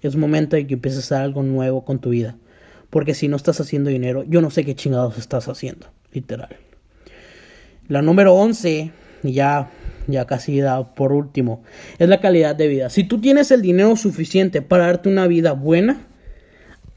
es 0.00 0.16
momento 0.16 0.56
de 0.56 0.66
que 0.66 0.74
empieces 0.74 0.98
a 0.98 1.16
hacer 1.16 1.24
algo 1.24 1.42
nuevo 1.42 1.84
con 1.84 1.98
tu 1.98 2.10
vida. 2.10 2.36
Porque 2.90 3.14
si 3.14 3.28
no 3.28 3.36
estás 3.36 3.60
haciendo 3.60 3.90
dinero, 3.90 4.24
yo 4.24 4.40
no 4.40 4.50
sé 4.50 4.64
qué 4.64 4.74
chingados 4.74 5.18
estás 5.18 5.48
haciendo, 5.48 5.88
literal. 6.12 6.56
La 7.88 8.02
número 8.02 8.34
11, 8.34 8.90
ya, 9.22 9.70
ya 10.06 10.26
casi 10.26 10.58
da 10.60 10.94
por 10.94 11.12
último, 11.12 11.62
es 11.98 12.08
la 12.08 12.20
calidad 12.20 12.54
de 12.54 12.68
vida. 12.68 12.90
Si 12.90 13.04
tú 13.04 13.20
tienes 13.20 13.50
el 13.50 13.62
dinero 13.62 13.96
suficiente 13.96 14.62
para 14.62 14.86
darte 14.86 15.08
una 15.08 15.26
vida 15.26 15.52
buena, 15.52 16.06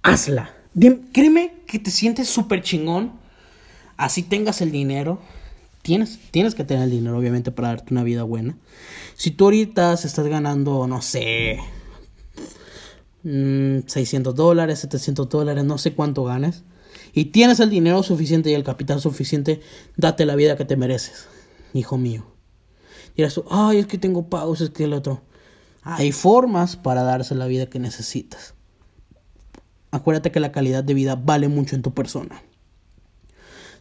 hazla. 0.03 0.51
créeme 1.13 1.53
que 1.67 1.79
te 1.79 1.91
sientes 1.91 2.29
súper 2.29 2.61
chingón. 2.61 3.13
Así 3.97 4.23
tengas 4.23 4.61
el 4.61 4.71
dinero, 4.71 5.19
Tienes, 5.81 6.19
tienes 6.31 6.55
que 6.55 6.63
tener 6.63 6.83
el 6.83 6.91
dinero, 6.91 7.17
obviamente, 7.17 7.51
para 7.51 7.69
darte 7.69 7.93
una 7.93 8.03
vida 8.03 8.23
buena. 8.23 8.57
Si 9.15 9.31
tú 9.31 9.45
ahorita 9.45 9.93
estás 9.93 10.27
ganando, 10.27 10.87
no 10.87 11.01
sé, 11.01 11.57
600 13.23 14.33
mm, 14.33 14.37
dólares, 14.37 14.79
700 14.79 15.29
dólares, 15.29 15.63
no 15.63 15.77
sé 15.77 15.93
cuánto 15.93 16.25
ganes, 16.25 16.63
y 17.13 17.25
tienes 17.25 17.59
el 17.59 17.69
dinero 17.69 18.03
suficiente 18.03 18.49
y 18.49 18.53
el 18.53 18.63
capital 18.63 18.99
suficiente, 18.99 19.61
date 19.95 20.25
la 20.25 20.35
vida 20.35 20.57
que 20.57 20.65
te 20.65 20.75
mereces, 20.75 21.27
hijo 21.73 21.97
mío. 21.97 22.25
Dirás 23.15 23.33
tú, 23.33 23.45
ay, 23.49 23.79
es 23.79 23.87
que 23.87 23.97
tengo 23.97 24.29
pausas, 24.29 24.69
es 24.69 24.73
que 24.73 24.85
el 24.85 24.93
otro. 24.93 25.21
Hay 25.81 26.11
formas 26.11 26.75
para 26.75 27.03
darse 27.03 27.35
la 27.35 27.47
vida 27.47 27.67
que 27.67 27.79
necesitas. 27.79 28.53
Acuérdate 29.91 30.31
que 30.31 30.39
la 30.39 30.51
calidad 30.51 30.83
de 30.83 30.93
vida 30.93 31.15
vale 31.15 31.47
mucho 31.47 31.75
en 31.75 31.81
tu 31.81 31.93
persona. 31.93 32.43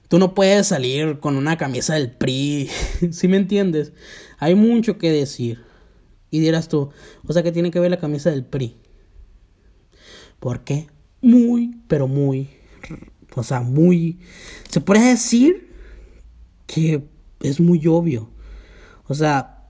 Tú 0.08 0.18
no 0.18 0.34
puedes 0.34 0.68
salir 0.68 1.18
con 1.18 1.36
una 1.36 1.58
camisa 1.58 1.94
del 1.94 2.10
PRI, 2.10 2.70
¿sí 3.10 3.28
me 3.28 3.36
entiendes? 3.36 3.92
Hay 4.38 4.54
mucho 4.54 4.96
que 4.96 5.10
decir. 5.10 5.62
Y 6.30 6.40
dirás 6.40 6.68
tú, 6.68 6.90
o 7.26 7.32
sea 7.32 7.42
que 7.42 7.52
tiene 7.52 7.70
que 7.70 7.80
ver 7.80 7.90
la 7.90 7.98
camisa 7.98 8.30
del 8.30 8.44
PRI. 8.44 8.76
¿Por 10.40 10.64
qué? 10.64 10.86
Muy, 11.20 11.80
pero 11.88 12.06
muy, 12.06 12.48
o 13.34 13.42
sea, 13.42 13.60
muy, 13.60 14.18
se 14.68 14.80
puede 14.80 15.08
decir 15.08 15.68
que 16.66 17.02
es 17.40 17.60
muy 17.60 17.86
obvio. 17.86 18.30
O 19.08 19.14
sea, 19.14 19.64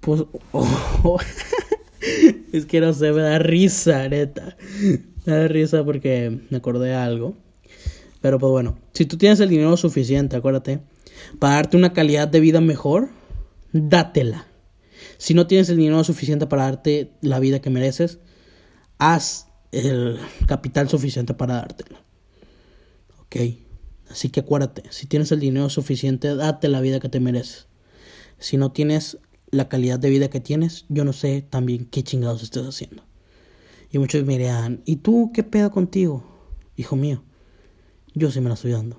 pues, 0.00 0.24
es 2.52 2.66
que 2.66 2.80
no 2.80 2.92
sé, 2.92 3.12
me 3.12 3.22
da 3.22 3.38
risa, 3.38 4.08
neta. 4.08 4.56
Me 5.24 5.32
da 5.32 5.48
risa 5.48 5.84
porque 5.84 6.40
me 6.48 6.58
acordé 6.58 6.88
de 6.88 6.94
algo. 6.94 7.36
Pero 8.20 8.38
pues 8.38 8.50
bueno, 8.50 8.78
si 8.92 9.04
tú 9.04 9.18
tienes 9.18 9.40
el 9.40 9.48
dinero 9.48 9.76
suficiente, 9.76 10.36
acuérdate, 10.36 10.80
para 11.38 11.54
darte 11.54 11.76
una 11.76 11.92
calidad 11.92 12.28
de 12.28 12.40
vida 12.40 12.60
mejor, 12.60 13.08
dátela. 13.72 14.46
Si 15.18 15.34
no 15.34 15.46
tienes 15.46 15.68
el 15.68 15.76
dinero 15.76 16.02
suficiente 16.04 16.46
para 16.46 16.64
darte 16.64 17.12
la 17.20 17.40
vida 17.40 17.60
que 17.60 17.70
mereces, 17.70 18.18
haz 18.98 19.48
el 19.72 20.18
capital 20.46 20.88
suficiente 20.88 21.34
para 21.34 21.56
dártela. 21.56 22.02
¿Ok? 23.20 23.36
Así 24.10 24.28
que 24.28 24.40
acuérdate, 24.40 24.84
si 24.90 25.06
tienes 25.06 25.32
el 25.32 25.40
dinero 25.40 25.68
suficiente, 25.68 26.34
date 26.34 26.68
la 26.68 26.80
vida 26.80 27.00
que 27.00 27.08
te 27.08 27.20
mereces. 27.20 27.66
Si 28.38 28.56
no 28.56 28.72
tienes 28.72 29.18
la 29.50 29.68
calidad 29.68 29.98
de 29.98 30.10
vida 30.10 30.28
que 30.28 30.40
tienes, 30.40 30.84
yo 30.88 31.04
no 31.04 31.12
sé 31.12 31.42
también 31.42 31.86
qué 31.86 32.02
chingados 32.02 32.42
estés 32.42 32.66
haciendo. 32.66 33.04
Y 33.90 33.98
muchos 33.98 34.24
me 34.24 34.38
dirán, 34.38 34.82
¿y 34.84 34.96
tú 34.96 35.30
qué 35.32 35.42
pedo 35.42 35.70
contigo, 35.70 36.24
hijo 36.76 36.96
mío? 36.96 37.22
yo 38.16 38.30
sí 38.30 38.40
me 38.40 38.48
la 38.48 38.54
estoy 38.54 38.72
dando. 38.72 38.96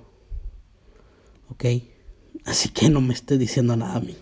¿Ok? 1.50 1.66
Así 2.46 2.70
que 2.70 2.90
no 2.90 3.02
me 3.02 3.14
estés 3.14 3.40
diciendo 3.40 3.76
nada 3.76 3.96
a 3.96 4.00
mí. 4.00 4.16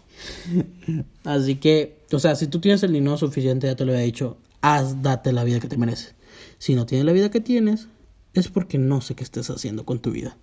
Así 1.25 1.57
que, 1.57 1.99
o 2.11 2.17
sea, 2.17 2.35
si 2.35 2.47
tú 2.47 2.59
tienes 2.59 2.81
el 2.83 2.93
dinero 2.93 3.17
suficiente, 3.17 3.67
ya 3.67 3.75
te 3.75 3.85
lo 3.85 3.91
había 3.91 4.05
dicho, 4.05 4.37
haz, 4.61 5.01
date 5.01 5.33
la 5.33 5.43
vida 5.43 5.59
que 5.59 5.67
te 5.67 5.77
mereces. 5.77 6.15
Si 6.57 6.75
no 6.75 6.85
tienes 6.85 7.05
la 7.05 7.11
vida 7.11 7.29
que 7.29 7.41
tienes, 7.41 7.89
es 8.33 8.47
porque 8.47 8.77
no 8.77 9.01
sé 9.01 9.15
qué 9.15 9.23
estés 9.23 9.49
haciendo 9.49 9.85
con 9.85 9.99
tu 9.99 10.11
vida. 10.11 10.37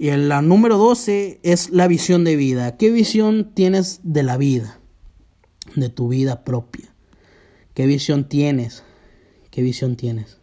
Y 0.00 0.10
la 0.12 0.40
número 0.40 0.78
12 0.78 1.40
es 1.42 1.68
la 1.68 1.86
visión 1.86 2.24
de 2.24 2.34
vida. 2.34 2.78
¿Qué 2.78 2.90
visión 2.90 3.52
tienes 3.52 4.00
de 4.02 4.22
la 4.22 4.38
vida? 4.38 4.80
De 5.76 5.90
tu 5.90 6.08
vida 6.08 6.42
propia. 6.42 6.94
¿Qué 7.74 7.84
visión 7.84 8.26
tienes? 8.26 8.82
¿Qué 9.50 9.60
visión 9.60 9.96
tienes? 9.96 10.38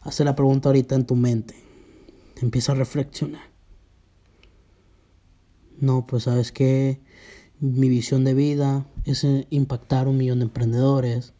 Haz 0.00 0.18
la 0.20 0.34
pregunta 0.34 0.70
ahorita 0.70 0.94
en 0.94 1.04
tu 1.04 1.14
mente 1.14 1.54
empieza 2.40 2.72
a 2.72 2.76
reflexionar. 2.76 3.50
No, 5.78 6.06
pues 6.06 6.22
sabes 6.22 6.50
que 6.50 7.02
mi 7.60 7.90
visión 7.90 8.24
de 8.24 8.32
vida 8.32 8.86
es 9.04 9.24
eh, 9.24 9.46
impactar 9.50 10.08
un 10.08 10.16
millón 10.16 10.38
de 10.38 10.46
emprendedores, 10.46 11.34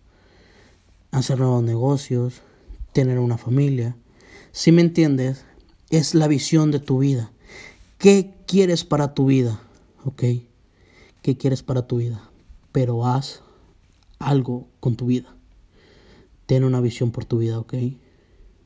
hacer 1.10 1.38
nuevos 1.38 1.64
negocios, 1.64 2.42
tener 2.92 3.18
una 3.18 3.38
familia. 3.38 3.96
Si 4.52 4.72
me 4.72 4.82
entiendes, 4.82 5.46
es 5.96 6.14
la 6.14 6.28
visión 6.28 6.70
de 6.70 6.80
tu 6.80 6.98
vida. 6.98 7.30
¿Qué 7.98 8.34
quieres 8.46 8.84
para 8.84 9.14
tu 9.14 9.26
vida? 9.26 9.60
¿Ok? 10.04 10.24
¿Qué 11.22 11.36
quieres 11.36 11.62
para 11.62 11.86
tu 11.86 11.98
vida? 11.98 12.30
Pero 12.72 13.06
haz 13.06 13.42
algo 14.18 14.68
con 14.80 14.96
tu 14.96 15.06
vida. 15.06 15.36
Ten 16.46 16.64
una 16.64 16.80
visión 16.80 17.10
por 17.10 17.24
tu 17.24 17.38
vida, 17.38 17.58
¿ok? 17.58 17.74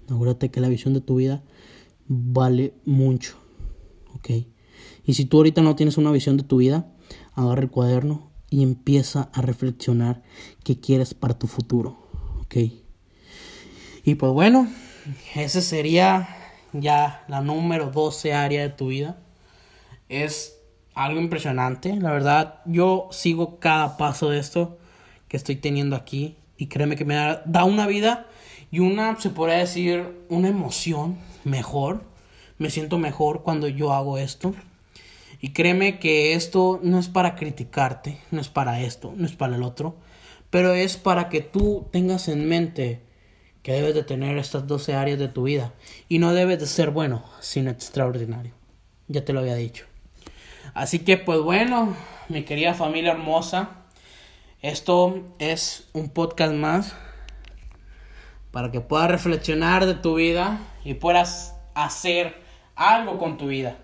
Acuérdate 0.09 0.51
que 0.51 0.61
la 0.61 0.69
visión 0.69 0.95
de 0.95 1.01
tu 1.01 1.17
vida 1.17 1.43
vale 2.09 2.75
mucho. 2.85 3.37
¿Ok? 4.14 4.31
Y 5.05 5.14
si 5.14 5.25
tú 5.27 5.37
ahorita 5.37 5.62
no 5.62 5.77
tienes 5.77 5.99
una 5.99 6.11
visión 6.11 6.37
de 6.37 6.43
tu 6.43 6.57
vida, 6.57 6.91
agarra 7.35 7.62
el 7.62 7.71
cuaderno 7.71 8.31
y 8.51 8.62
empieza 8.62 9.31
a 9.33 9.43
reflexionar 9.43 10.23
qué 10.64 10.81
quieres 10.81 11.14
para 11.14 11.38
tu 11.38 11.47
futuro. 11.47 11.99
¿Ok? 12.41 12.57
Y 14.05 14.14
pues 14.14 14.33
bueno, 14.33 14.69
ese 15.35 15.61
sería 15.61 16.38
ya 16.73 17.25
la 17.29 17.41
número 17.41 17.91
12 17.91 18.35
área 18.35 18.63
de 18.63 18.69
tu 18.71 18.89
vida. 18.89 19.17
Es 20.09 20.59
algo 20.95 21.21
impresionante. 21.21 21.95
La 21.97 22.11
verdad, 22.11 22.61
yo 22.65 23.09
sigo 23.11 23.59
cada 23.59 23.97
paso 23.97 24.31
de 24.31 24.39
esto 24.39 24.79
que 25.29 25.37
estoy 25.37 25.57
teniendo 25.57 25.97
aquí 25.97 26.37
y 26.57 26.67
créeme 26.67 26.97
que 26.97 27.05
me 27.05 27.15
da, 27.15 27.65
una 27.65 27.87
vida 27.87 28.27
y 28.71 28.81
una, 28.81 29.19
se 29.21 29.31
podría 29.31 29.59
decir, 29.59 30.25
una 30.29 30.49
emoción 30.49 31.17
mejor. 31.45 32.03
Me 32.59 32.71
siento 32.71 32.99
mejor 32.99 33.43
cuando 33.43 33.69
yo 33.69 33.93
hago 33.93 34.19
esto. 34.19 34.55
Y 35.41 35.51
créeme 35.51 36.01
que 36.01 36.35
esto 36.35 36.81
no 36.83 36.99
es 36.99 37.09
para 37.09 37.37
criticarte, 37.37 38.19
no 38.33 38.41
es 38.41 38.49
para 38.49 38.81
esto, 38.81 39.13
no 39.17 39.25
es 39.25 39.37
para 39.37 39.55
el 39.55 39.63
otro, 39.63 39.95
pero 40.51 40.73
es 40.73 40.97
para 40.97 41.29
que 41.29 41.43
tú 41.43 41.87
tengas 41.93 42.27
en 42.27 42.49
mente 42.49 43.03
que 43.69 43.75
debes 43.75 43.95
de 43.95 44.03
tener 44.03 44.39
estas 44.39 44.67
12 44.67 44.95
áreas 44.95 45.19
de 45.19 45.29
tu 45.29 45.43
vida 45.43 45.75
y 46.09 46.21
no 46.21 46.33
debes 46.33 46.59
de 46.59 46.67
ser 46.67 46.89
bueno, 46.89 47.23
sino 47.41 47.71
extraordinario. 47.71 48.55
Ya 49.09 49.27
te 49.27 49.35
lo 49.35 49.41
había 49.41 49.57
dicho. 49.57 49.85
Así 50.73 51.01
que 51.01 51.19
pues 51.19 51.41
bueno, 51.41 51.95
mi 52.31 52.45
querida 52.45 52.73
familia 52.73 53.13
hermosa, 53.13 53.85
esto 54.63 55.23
es 55.39 55.91
un 55.93 56.09
podcast 56.09 56.55
más 56.55 56.97
para 58.53 58.71
que 58.71 58.81
puedas 58.81 59.11
reflexionar 59.11 59.85
de 59.85 59.97
tu 59.97 60.15
vida 60.15 60.61
y 60.83 60.95
puedas 60.95 61.55
hacer 61.75 62.41
algo 62.75 63.19
con 63.19 63.37
tu 63.37 63.49
vida. 63.49 63.77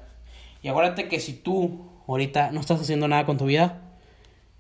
Y 0.63 0.69
acuérdate 0.69 1.09
que 1.09 1.21
si 1.21 1.35
tú 1.35 1.91
ahorita 2.09 2.53
no 2.53 2.61
estás 2.61 2.81
haciendo 2.81 3.07
nada 3.07 3.27
con 3.27 3.37
tu 3.37 3.45
vida, 3.45 3.83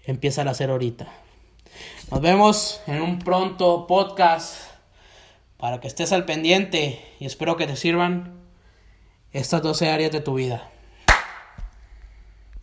empieza 0.04 0.42
a 0.42 0.50
hacer 0.50 0.68
ahorita. 0.68 1.06
Nos 2.10 2.20
vemos 2.20 2.82
en 2.86 3.00
un 3.00 3.20
pronto 3.20 3.86
podcast 3.86 4.73
para 5.64 5.80
que 5.80 5.88
estés 5.88 6.12
al 6.12 6.26
pendiente 6.26 7.00
y 7.18 7.24
espero 7.24 7.56
que 7.56 7.66
te 7.66 7.74
sirvan 7.74 8.34
estas 9.32 9.62
12 9.62 9.88
áreas 9.88 10.12
de 10.12 10.20
tu 10.20 10.34
vida. 10.34 10.70